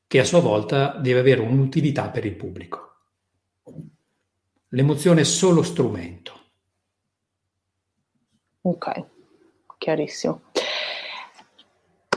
[0.05, 2.95] che a sua volta deve avere un'utilità per il pubblico.
[4.67, 6.33] L'emozione è solo strumento.
[8.63, 9.05] Ok,
[9.77, 10.41] chiarissimo.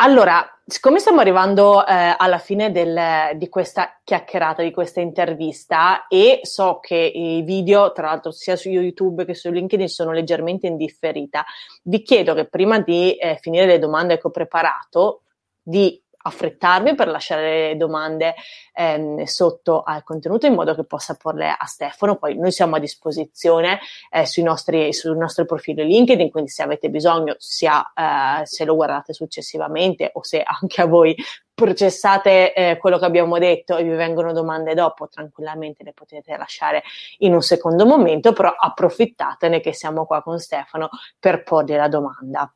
[0.04, 6.40] Allora, siccome stiamo arrivando eh, alla fine del, di questa chiacchierata, di questa intervista e
[6.42, 11.44] so che i video, tra l'altro sia su YouTube che su LinkedIn, sono leggermente indifferita,
[11.84, 15.22] vi chiedo che prima di eh, finire le domande che ho preparato,
[15.62, 18.34] di affrettarvi per lasciare le domande
[18.74, 22.16] ehm, sotto al contenuto in modo che possa porle a Stefano.
[22.16, 23.80] Poi noi siamo a disposizione
[24.10, 29.12] eh, nostri, sul nostro profilo LinkedIn, quindi se avete bisogno, sia eh, se lo guardate
[29.12, 31.14] successivamente o se anche a voi
[31.54, 36.82] processate eh, quello che abbiamo detto e vi vengono domande dopo, tranquillamente le potete lasciare
[37.18, 42.52] in un secondo momento, però approfittatene che siamo qua con Stefano per porgli la domanda.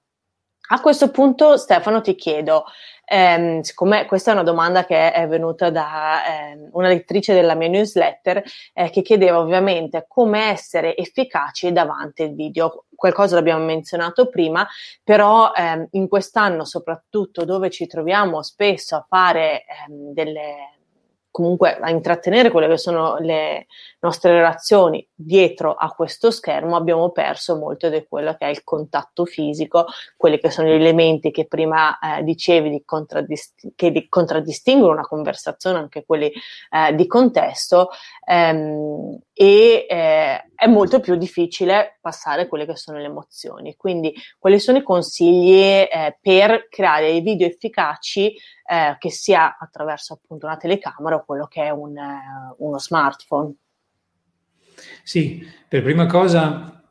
[0.69, 2.65] A questo punto, Stefano, ti chiedo,
[3.05, 7.69] ehm, siccome questa è una domanda che è venuta da ehm, una lettrice della mia
[7.69, 8.43] newsletter,
[8.75, 12.87] eh, che chiedeva ovviamente come essere efficaci davanti al video.
[12.97, 14.67] Qualcosa l'abbiamo menzionato prima,
[15.05, 20.76] però ehm, in quest'anno, soprattutto dove ci troviamo spesso a fare ehm, delle
[21.37, 23.67] comunque a intrattenere quelle che sono le
[24.01, 29.27] nostre relazioni dietro a questo schermo, abbiamo perso molto di quello che è il contatto
[29.27, 29.85] fisico,
[30.17, 35.03] quelli che sono gli elementi che prima eh, dicevi di contraddist- che di contraddistinguono una
[35.03, 36.33] conversazione, anche quelli
[36.71, 37.91] eh, di contesto,
[38.27, 43.77] ehm, e eh, è molto più difficile passare quelle che sono le emozioni.
[43.77, 48.35] Quindi, quali sono i consigli eh, per creare video efficaci
[48.69, 53.55] eh, che sia attraverso appunto una telecamera o quello che è un, eh, uno smartphone.
[55.03, 56.83] Sì, per prima cosa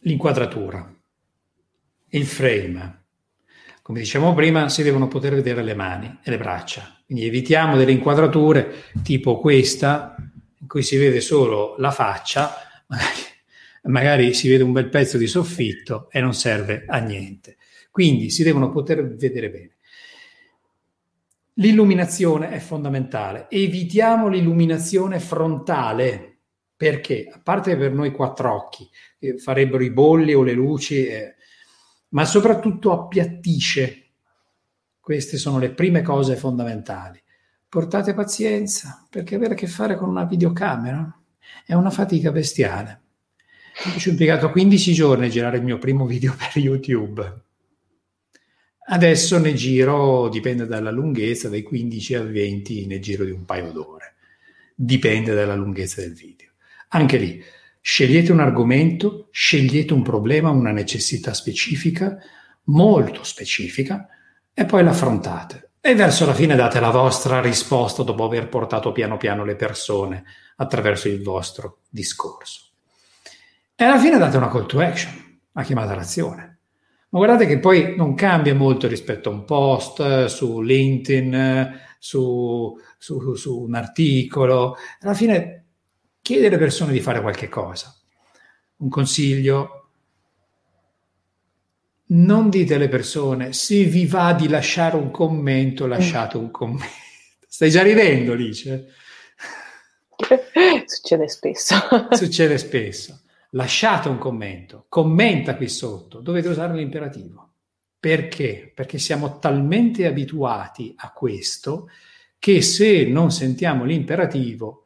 [0.00, 0.94] l'inquadratura,
[2.08, 3.02] il frame.
[3.82, 6.96] Come dicevamo prima, si devono poter vedere le mani e le braccia.
[7.04, 10.14] Quindi evitiamo delle inquadrature tipo questa,
[10.60, 12.54] in cui si vede solo la faccia,
[12.88, 13.20] magari,
[13.82, 17.56] magari si vede un bel pezzo di soffitto e non serve a niente.
[17.90, 19.73] Quindi si devono poter vedere bene.
[21.58, 23.46] L'illuminazione è fondamentale.
[23.48, 26.38] Evitiamo l'illuminazione frontale
[26.76, 28.88] perché, a parte per noi quattro occhi,
[29.20, 31.36] eh, farebbero i bolli o le luci, eh,
[32.08, 34.00] ma soprattutto appiattisce.
[34.98, 37.22] Queste sono le prime cose fondamentali.
[37.68, 41.20] Portate pazienza, perché avere a che fare con una videocamera
[41.64, 43.02] è una fatica bestiale.
[43.92, 47.43] Io ci ho impiegato 15 giorni a girare il mio primo video per YouTube
[48.86, 53.72] Adesso ne giro, dipende dalla lunghezza, dai 15 al 20 nel giro di un paio
[53.72, 54.16] d'ore.
[54.74, 56.50] Dipende dalla lunghezza del video.
[56.88, 57.42] Anche lì,
[57.80, 62.18] scegliete un argomento, scegliete un problema, una necessità specifica,
[62.64, 64.06] molto specifica,
[64.52, 65.70] e poi l'affrontate.
[65.80, 70.24] E verso la fine date la vostra risposta dopo aver portato piano piano le persone
[70.56, 72.72] attraverso il vostro discorso.
[73.74, 76.53] E alla fine date una call to action, la chiamata all'azione
[77.14, 81.80] ma guardate che poi non cambia molto rispetto a un post eh, su LinkedIn, eh,
[81.96, 84.74] su, su, su un articolo.
[84.98, 85.66] Alla fine
[86.20, 87.94] chiede alle persone di fare qualche cosa.
[88.78, 89.90] Un consiglio,
[92.06, 96.92] non dite alle persone se vi va di lasciare un commento, lasciate un commento.
[97.46, 98.88] Stai già ridendo, Lice?
[100.84, 101.76] Succede spesso.
[102.10, 103.23] Succede spesso
[103.54, 107.50] lasciate un commento, commenta qui sotto, dovete usare l'imperativo.
[107.98, 108.70] Perché?
[108.74, 111.88] Perché siamo talmente abituati a questo
[112.38, 114.84] che se non sentiamo l'imperativo,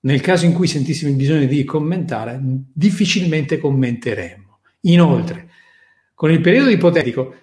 [0.00, 4.58] nel caso in cui sentissimo il bisogno di commentare, difficilmente commenteremo.
[4.82, 5.48] Inoltre,
[6.14, 7.34] con il periodo ipotetico,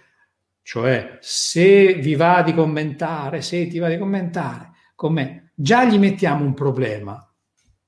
[0.61, 5.97] cioè se vi va di commentare, se ti va di commentare con me, già gli
[5.97, 7.13] mettiamo un problema.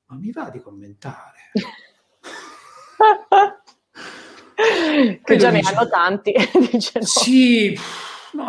[0.08, 1.52] Ma mi va di commentare?
[5.24, 6.34] che già ne hanno tanti.
[6.72, 7.06] dice no.
[7.06, 7.78] Sì,
[8.34, 8.48] no.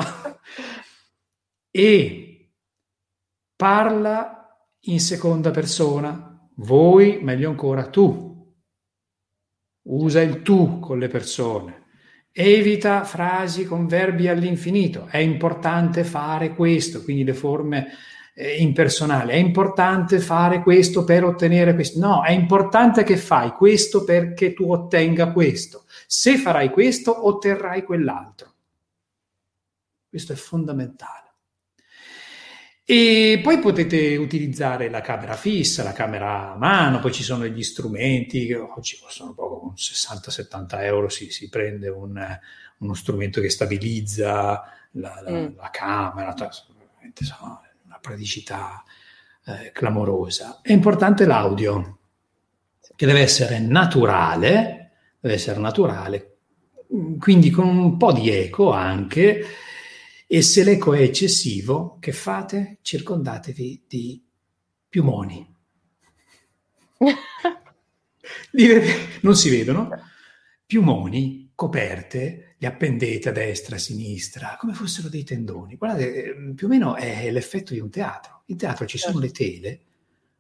[1.71, 2.51] E
[3.57, 4.37] parla
[4.89, 8.35] in seconda persona, voi, meglio ancora tu.
[9.89, 11.85] Usa il tu con le persone.
[12.33, 15.07] Evita frasi con verbi all'infinito.
[15.07, 17.89] È importante fare questo, quindi le forme
[18.39, 19.33] eh, impersonale.
[19.33, 21.99] È importante fare questo per ottenere questo.
[21.99, 25.85] No, è importante che fai questo perché tu ottenga questo.
[26.07, 28.53] Se farai questo, otterrai quell'altro.
[30.09, 31.25] Questo è fondamentale.
[32.85, 37.63] E poi potete utilizzare la camera fissa, la camera a mano, poi ci sono gli
[37.63, 42.39] strumenti che oggi costano poco, con 60-70 euro si, si prende un,
[42.79, 44.63] uno strumento che stabilizza
[44.93, 45.57] la, la, mm.
[45.57, 47.66] la camera, una
[48.07, 48.85] praticità
[49.45, 50.61] eh, clamorosa.
[50.63, 51.99] È importante l'audio,
[52.95, 56.37] che deve essere naturale, deve essere naturale,
[57.19, 59.45] quindi con un po' di eco anche,
[60.27, 62.79] e se l'eco è eccessivo, che fate?
[62.83, 64.25] Circondatevi di
[64.89, 65.55] piumoni.
[69.21, 69.91] non si vedono?
[70.65, 75.77] Piumoni, coperte, li appendete a destra, a sinistra, come fossero dei tendoni.
[75.77, 78.43] Guardate, ehm, più o meno è l'effetto di un teatro.
[78.47, 79.81] In teatro ci sono le tele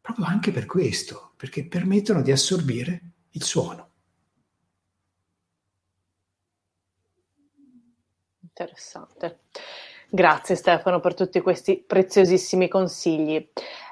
[0.01, 3.01] proprio anche per questo, perché permettono di assorbire
[3.33, 3.91] il suono.
[8.41, 9.41] Interessante.
[10.09, 13.51] Grazie Stefano per tutti questi preziosissimi consigli.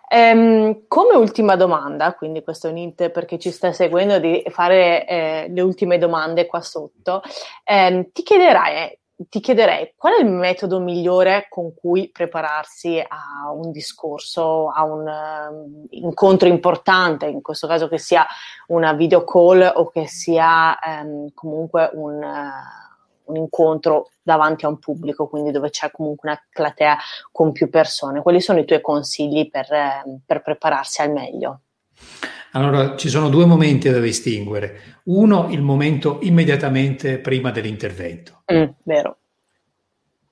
[0.08, 4.44] Ehm, come ultima domanda, quindi questo è un int per chi ci sta seguendo di
[4.48, 7.22] fare eh, le ultime domande qua sotto,
[7.64, 13.70] ehm, ti, chiederai, ti chiederei qual è il metodo migliore con cui prepararsi a un
[13.70, 18.26] discorso, a un uh, incontro importante, in questo caso che sia
[18.68, 22.22] una video call o che sia um, comunque un...
[22.22, 22.83] Uh,
[23.26, 26.98] un incontro davanti a un pubblico, quindi dove c'è comunque una platea
[27.30, 28.22] con più persone.
[28.22, 31.60] Quali sono i tuoi consigli per, eh, per prepararsi al meglio?
[32.52, 35.00] Allora, ci sono due momenti da distinguere.
[35.04, 38.42] Uno, il momento immediatamente prima dell'intervento.
[38.52, 39.16] Mm, vero.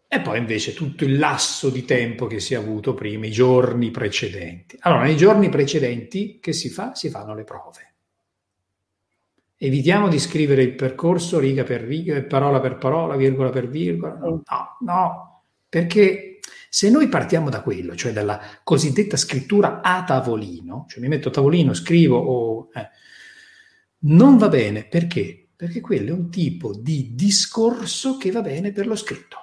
[0.07, 3.91] E poi invece tutto il lasso di tempo che si è avuto prima, i giorni
[3.91, 4.77] precedenti.
[4.81, 6.95] Allora, nei giorni precedenti che si fa?
[6.95, 7.92] Si fanno le prove.
[9.65, 14.19] Evitiamo di scrivere il percorso riga per riga, parola per parola, virgola per virgola.
[14.19, 14.43] No,
[14.81, 21.07] no, perché se noi partiamo da quello, cioè dalla cosiddetta scrittura a tavolino, cioè mi
[21.07, 22.71] metto a tavolino, scrivo o...
[22.75, 22.89] Eh,
[23.99, 25.51] non va bene, perché?
[25.55, 29.37] Perché quello è un tipo di discorso che va bene per lo scritto.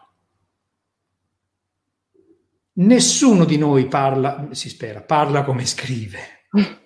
[2.74, 6.20] Nessuno di noi parla, si spera, parla come scrive.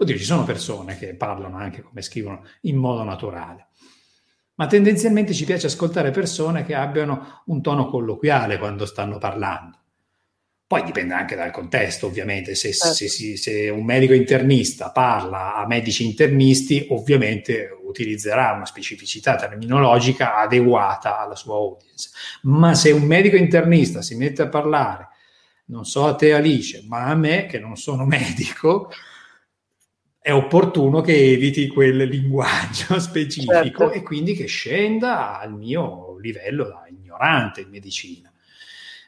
[0.00, 3.66] Oddio, ci sono persone che parlano anche come scrivono in modo naturale,
[4.54, 9.76] ma tendenzialmente ci piace ascoltare persone che abbiano un tono colloquiale quando stanno parlando.
[10.68, 12.54] Poi dipende anche dal contesto, ovviamente.
[12.54, 12.94] Se, certo.
[12.94, 20.36] se, se, se, un medico internista parla a medici internisti, ovviamente utilizzerà una specificità terminologica
[20.36, 22.10] adeguata alla sua audience.
[22.42, 25.08] Ma se un medico internista si mette a parlare,
[25.66, 28.92] non so a te Alice, ma a me, che non sono medico,
[30.28, 33.92] è opportuno che eviti quel linguaggio specifico certo.
[33.92, 38.30] e quindi che scenda al mio livello da ignorante in medicina.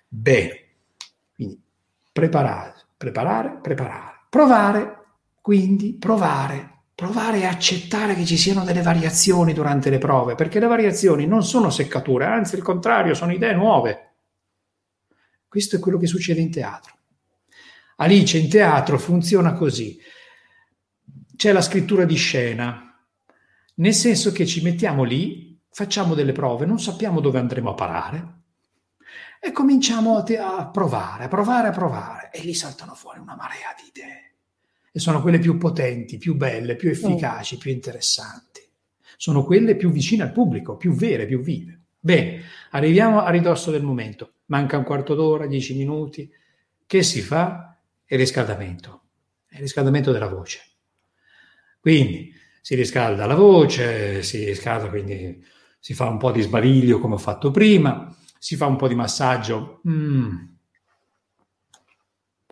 [0.08, 0.60] Bene,
[1.34, 1.60] quindi
[2.10, 4.96] preparare, preparare, preparare, provare,
[5.42, 10.68] quindi provare, provare e accettare che ci siano delle variazioni durante le prove, perché le
[10.68, 14.12] variazioni non sono seccature, anzi il contrario, sono idee nuove.
[15.46, 16.94] Questo è quello che succede in teatro.
[17.96, 20.00] Alice in teatro funziona così
[21.40, 23.02] c'è la scrittura di scena,
[23.76, 28.34] nel senso che ci mettiamo lì, facciamo delle prove, non sappiamo dove andremo a parare
[29.40, 33.88] e cominciamo a, provare, a provare, a provare e lì saltano fuori una marea di
[33.88, 34.34] idee
[34.92, 38.60] e sono quelle più potenti, più belle, più efficaci, più interessanti.
[39.16, 41.84] Sono quelle più vicine al pubblico, più vere, più vive.
[41.98, 44.40] Bene, arriviamo a ridosso del momento.
[44.48, 46.30] Manca un quarto d'ora, dieci minuti.
[46.84, 47.80] Che si fa?
[48.04, 49.04] Il riscaldamento.
[49.52, 50.69] Il riscaldamento della voce.
[51.80, 55.42] Quindi si riscalda la voce, si riscalda, quindi
[55.78, 58.94] si fa un po' di sbadiglio come ho fatto prima, si fa un po' di
[58.94, 60.36] massaggio mm,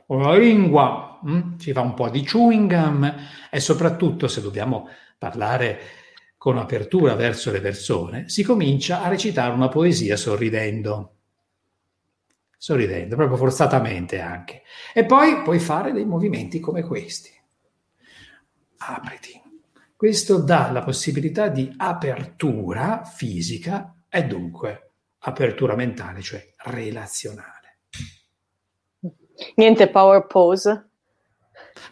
[0.06, 3.14] con la lingua, mm, si fa un po' di chewing gum
[3.50, 5.80] e soprattutto se dobbiamo parlare
[6.38, 11.14] con apertura verso le persone, si comincia a recitare una poesia sorridendo.
[12.56, 14.62] Sorridendo, proprio forzatamente anche.
[14.94, 17.37] E poi puoi fare dei movimenti come questi
[18.78, 19.40] apriti.
[19.96, 27.78] Questo dà la possibilità di apertura fisica e dunque apertura mentale, cioè relazionale.
[29.56, 30.90] Niente power pose.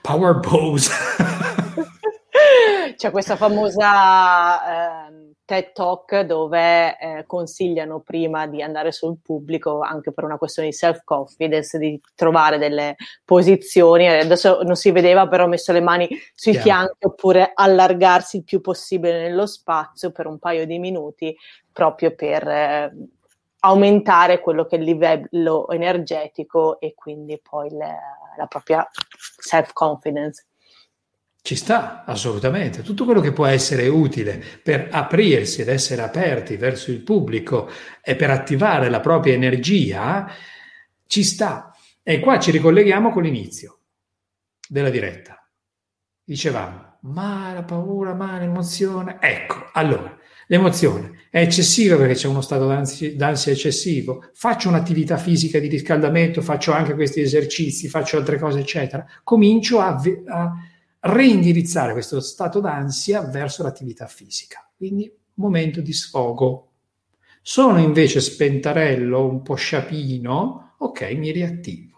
[0.01, 0.93] Power pose.
[2.97, 5.16] C'è questa famosa eh,
[5.47, 10.75] TED Talk dove eh, consigliano prima di andare sul pubblico, anche per una questione di
[10.75, 14.09] self-confidence, di trovare delle posizioni.
[14.09, 16.67] Adesso non si vedeva, però ho messo le mani sui Chiaro.
[16.67, 21.35] fianchi oppure allargarsi il più possibile nello spazio per un paio di minuti,
[21.73, 22.93] proprio per eh,
[23.61, 27.97] aumentare quello che è il livello energetico e quindi poi le,
[28.37, 28.87] la propria
[29.39, 30.45] self-confidence.
[31.47, 32.83] Ci sta, assolutamente.
[32.83, 37.71] Tutto quello che può essere utile per aprirsi ed essere aperti verso il pubblico
[38.03, 40.29] e per attivare la propria energia,
[41.07, 41.73] ci sta.
[42.03, 43.79] E qua ci ricolleghiamo con l'inizio
[44.69, 45.49] della diretta.
[46.25, 49.19] Dicevamo, ma la paura, ma l'emozione.
[49.21, 50.19] Ecco, allora,
[50.49, 54.31] l'emozione è eccessiva perché c'è uno stato d'ansia, eccessivo.
[54.35, 59.07] Faccio un'attività fisica di riscaldamento, faccio anche questi esercizi, faccio altre cose, eccetera.
[59.23, 60.53] Comincio a, a
[61.07, 64.69] reindirizzare questo stato d'ansia verso l'attività fisica.
[64.77, 66.71] Quindi momento di sfogo.
[67.43, 71.95] Sono invece spentarello, un po' sciapino, ok, mi riattivo.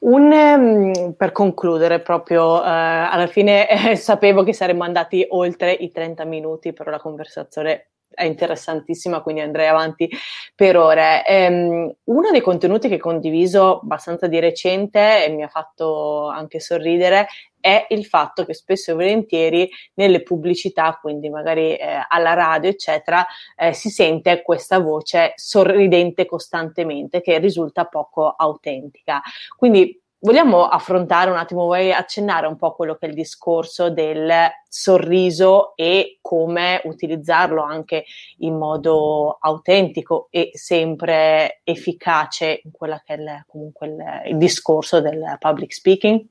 [0.00, 5.90] Un, ehm, per concludere, proprio eh, alla fine eh, sapevo che saremmo andati oltre i
[5.90, 10.08] 30 minuti, però la conversazione è interessantissima, quindi andrei avanti
[10.54, 11.24] per ore.
[11.26, 17.26] Ehm, uno dei contenuti che condiviso abbastanza di recente e mi ha fatto anche sorridere
[17.64, 23.24] è il fatto che spesso e volentieri nelle pubblicità, quindi magari eh, alla radio, eccetera,
[23.56, 29.22] eh, si sente questa voce sorridente costantemente che risulta poco autentica.
[29.56, 34.32] Quindi Vogliamo affrontare un attimo, vuoi accennare un po' quello che è il discorso del
[34.66, 38.06] sorriso e come utilizzarlo anche
[38.38, 45.02] in modo autentico e sempre efficace in quella che è il, comunque il, il discorso
[45.02, 46.24] del public speaking?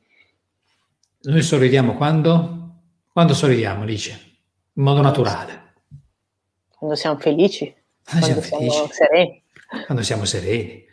[1.21, 2.69] Noi sorridiamo quando?
[3.11, 4.19] Quando sorridiamo, dice,
[4.73, 5.73] in modo naturale.
[6.75, 7.71] Quando siamo felici.
[8.03, 9.43] Quando, quando siamo, siamo sereni.
[9.85, 10.91] Quando siamo sereni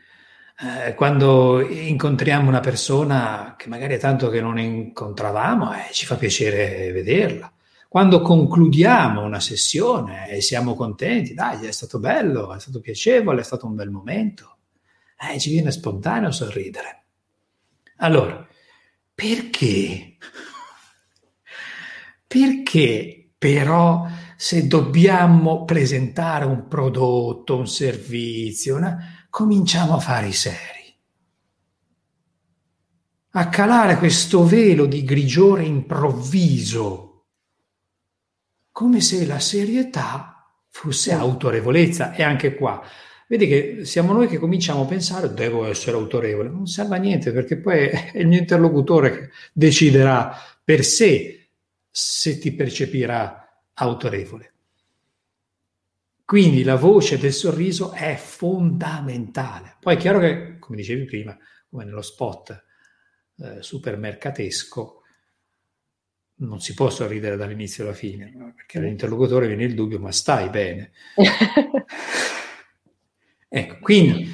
[0.63, 6.17] eh, quando incontriamo una persona che magari è tanto che non incontravamo, eh, ci fa
[6.17, 7.51] piacere vederla.
[7.89, 13.45] Quando concludiamo una sessione e siamo contenti, dai, è stato bello, è stato piacevole, è
[13.45, 14.59] stato un bel momento,
[15.19, 17.05] eh, ci viene spontaneo sorridere.
[17.97, 18.47] Allora,
[19.15, 20.17] perché?
[22.27, 24.07] Perché però
[24.37, 30.59] se dobbiamo presentare un prodotto, un servizio, una, cominciamo a fare i seri.
[33.33, 37.27] A calare questo velo di grigiore improvviso,
[38.73, 42.13] come se la serietà fosse autorevolezza.
[42.15, 42.83] E anche qua,
[43.29, 46.49] vedi che siamo noi che cominciamo a pensare devo essere autorevole.
[46.49, 51.51] Non serve a niente perché poi è il mio interlocutore che deciderà per sé
[51.89, 54.55] se ti percepirà autorevole.
[56.31, 59.79] Quindi la voce del sorriso è fondamentale.
[59.81, 61.37] Poi è chiaro che, come dicevi prima,
[61.69, 62.67] come nello spot
[63.37, 65.03] eh, supermercatesco,
[66.37, 70.93] non si può sorridere dall'inizio alla fine, perché all'interlocutore viene il dubbio, ma stai bene.
[73.49, 74.31] ecco, quindi,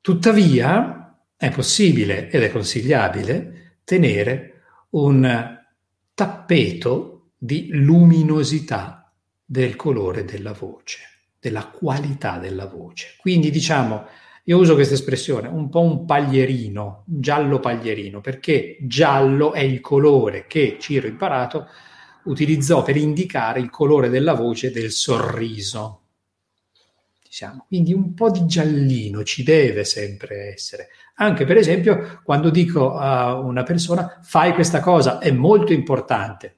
[0.00, 5.60] tuttavia, è possibile ed è consigliabile tenere un
[6.14, 9.03] tappeto di luminosità
[9.44, 11.00] del colore della voce,
[11.38, 13.16] della qualità della voce.
[13.18, 14.06] Quindi diciamo,
[14.44, 19.80] io uso questa espressione, un po' un paglierino, un giallo paglierino, perché giallo è il
[19.80, 21.66] colore che Ciro Imparato
[22.24, 26.00] utilizzò per indicare il colore della voce del sorriso.
[27.22, 27.64] Diciamo.
[27.66, 30.88] Quindi un po' di giallino ci deve sempre essere.
[31.16, 36.56] Anche per esempio quando dico a una persona fai questa cosa, è molto importante.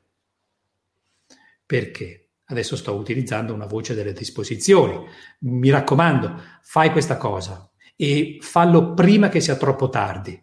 [1.65, 2.26] Perché?
[2.47, 5.05] Adesso sto utilizzando una voce delle disposizioni.
[5.41, 10.41] Mi raccomando, fai questa cosa e fallo prima che sia troppo tardi.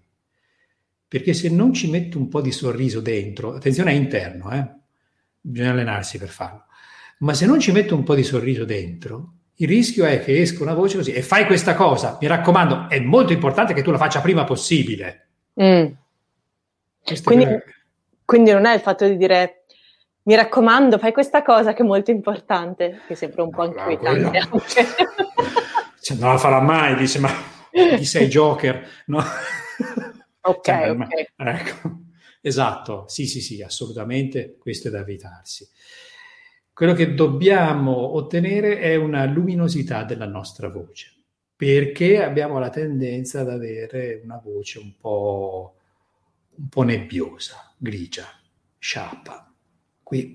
[1.07, 4.67] Perché se non ci metto un po' di sorriso dentro, attenzione è interno, eh?
[5.39, 6.65] bisogna allenarsi per farlo,
[7.19, 10.63] ma se non ci metto un po' di sorriso dentro, il rischio è che esca
[10.63, 12.17] una voce così e fai questa cosa.
[12.19, 15.27] Mi raccomando, è molto importante che tu la faccia prima possibile.
[15.61, 15.85] Mm.
[17.23, 17.45] Quindi,
[18.25, 19.62] quindi non è il fatto di dire
[20.23, 24.85] mi raccomando, fai questa cosa che è molto importante, che sembra un po' inquietante anche.
[26.03, 27.29] Cioè, non la farà mai, dice, ma
[27.95, 28.85] chi sei Joker?
[29.05, 29.23] No?
[30.41, 31.25] Ok, cioè, ok.
[31.37, 31.99] ecco.
[32.41, 35.65] Esatto, sì, sì, sì, assolutamente, questo è da evitarsi.
[36.73, 41.13] Quello che dobbiamo ottenere è una luminosità della nostra voce,
[41.55, 45.75] perché abbiamo la tendenza ad avere una voce un po',
[46.55, 48.27] un po nebbiosa, grigia,
[48.77, 49.52] sciappa.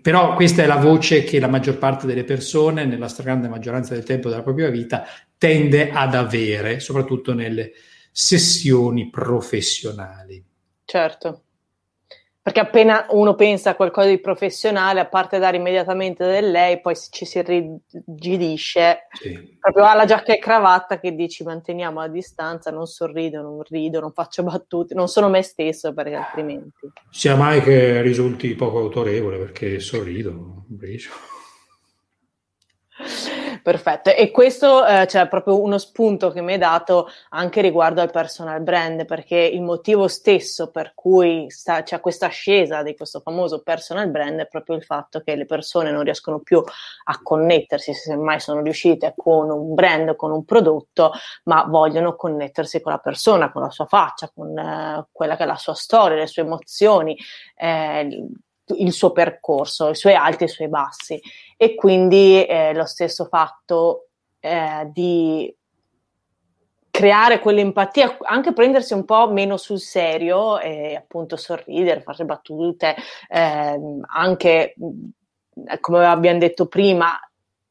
[0.01, 4.05] Però questa è la voce che la maggior parte delle persone, nella stragrande maggioranza del
[4.05, 5.05] tempo della propria vita,
[5.37, 7.73] tende ad avere, soprattutto nelle
[8.11, 10.45] sessioni professionali.
[10.85, 11.43] Certo.
[12.49, 16.97] Perché appena uno pensa a qualcosa di professionale, a parte dare immediatamente del lei, poi
[16.97, 19.59] ci si rigidisce, sì.
[19.61, 24.13] proprio alla giacca e cravatta che dici manteniamo la distanza, non sorrido, non rido, non
[24.13, 26.91] faccio battute, non sono me stesso perché altrimenti...
[27.11, 31.11] Sia mai che risulti poco autorevole perché sorrido, invece.
[33.69, 38.11] Perfetto, e questo eh, c'è proprio uno spunto che mi hai dato anche riguardo al
[38.11, 43.61] personal brand, perché il motivo stesso per cui sta, c'è questa ascesa di questo famoso
[43.61, 48.17] personal brand è proprio il fatto che le persone non riescono più a connettersi, se
[48.17, 51.13] mai sono riuscite, con un brand, con un prodotto,
[51.45, 55.47] ma vogliono connettersi con la persona, con la sua faccia, con eh, quella che è
[55.47, 57.15] la sua storia, le sue emozioni.
[57.55, 58.29] Eh,
[58.77, 61.21] il suo percorso, i suoi alti e i suoi bassi.
[61.57, 64.09] E quindi eh, lo stesso fatto
[64.41, 65.55] eh, di
[66.91, 72.97] creare quell'empatia, anche prendersi un po' meno sul serio e appunto sorridere, fare battute,
[73.29, 74.75] eh, anche
[75.81, 77.19] come abbiamo detto prima,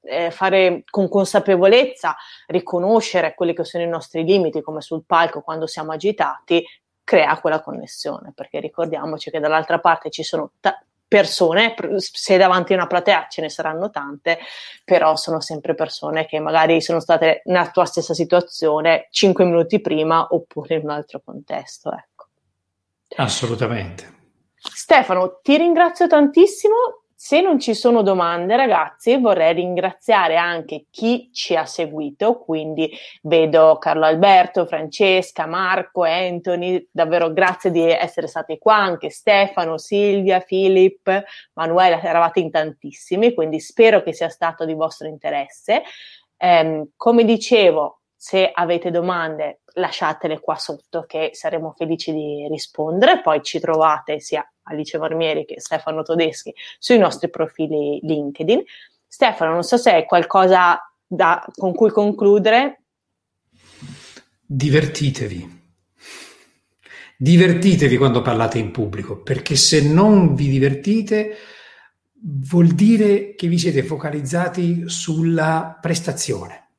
[0.01, 2.15] eh, fare con consapevolezza,
[2.47, 6.65] riconoscere quelli che sono i nostri limiti, come sul palco quando siamo agitati,
[7.03, 12.75] crea quella connessione, perché ricordiamoci che dall'altra parte ci sono t- persone, se davanti a
[12.75, 14.39] una platea ce ne saranno tante,
[14.83, 20.27] però sono sempre persone che magari sono state nella tua stessa situazione cinque minuti prima
[20.31, 21.91] oppure in un altro contesto.
[21.91, 22.27] Ecco.
[23.15, 24.15] Assolutamente.
[24.55, 26.75] Stefano, ti ringrazio tantissimo
[27.19, 33.79] se non ci sono domande, ragazzi, vorrei ringraziare anche chi ci ha seguito, quindi vedo
[33.79, 41.23] Carlo Alberto, Francesca, Marco, Anthony, davvero grazie di essere stati qua, anche Stefano, Silvia, Filippo,
[41.53, 45.81] Manuela, eravate in tantissimi, quindi spero che sia stato di vostro interesse.
[46.37, 53.41] Eh, come dicevo, se avete domande lasciatele qua sotto che saremo felici di rispondere, poi
[53.41, 58.63] ci trovate sia Alice Marmieri che Stefano Todeschi sui nostri profili LinkedIn.
[59.05, 62.81] Stefano, non so se hai qualcosa da, con cui concludere.
[64.45, 65.55] Divertitevi.
[67.17, 71.35] Divertitevi quando parlate in pubblico, perché se non vi divertite
[72.19, 76.69] vuol dire che vi siete focalizzati sulla prestazione.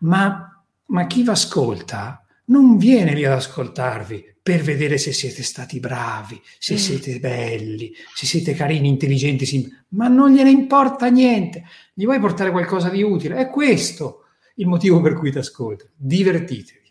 [0.00, 5.80] Ma, ma chi vi ascolta non viene lì ad ascoltarvi per vedere se siete stati
[5.80, 6.76] bravi, se mm.
[6.76, 11.64] siete belli, se siete carini, intelligenti, sim- ma non gliene importa niente.
[11.94, 13.36] Gli vuoi portare qualcosa di utile?
[13.36, 14.24] È questo
[14.56, 15.88] il motivo per cui ti ascolto.
[15.96, 16.83] Divertitevi.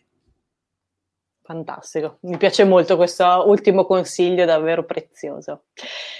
[1.45, 5.63] Fantastico, mi piace molto questo ultimo consiglio, davvero prezioso.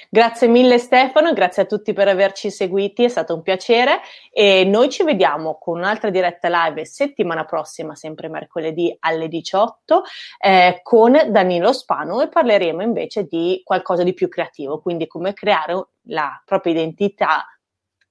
[0.09, 4.01] Grazie mille Stefano, grazie a tutti per averci seguiti, è stato un piacere.
[4.33, 10.03] E noi ci vediamo con un'altra diretta live settimana prossima, sempre mercoledì alle 18,
[10.39, 12.19] eh, con Danilo Spano.
[12.19, 17.45] E parleremo invece di qualcosa di più creativo, quindi come creare la propria identità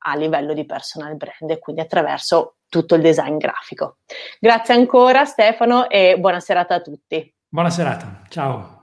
[0.04, 3.98] a livello di personal brand e quindi attraverso tutto il design grafico.
[4.40, 7.34] Grazie ancora Stefano e buona serata a tutti.
[7.46, 8.81] Buona serata, ciao.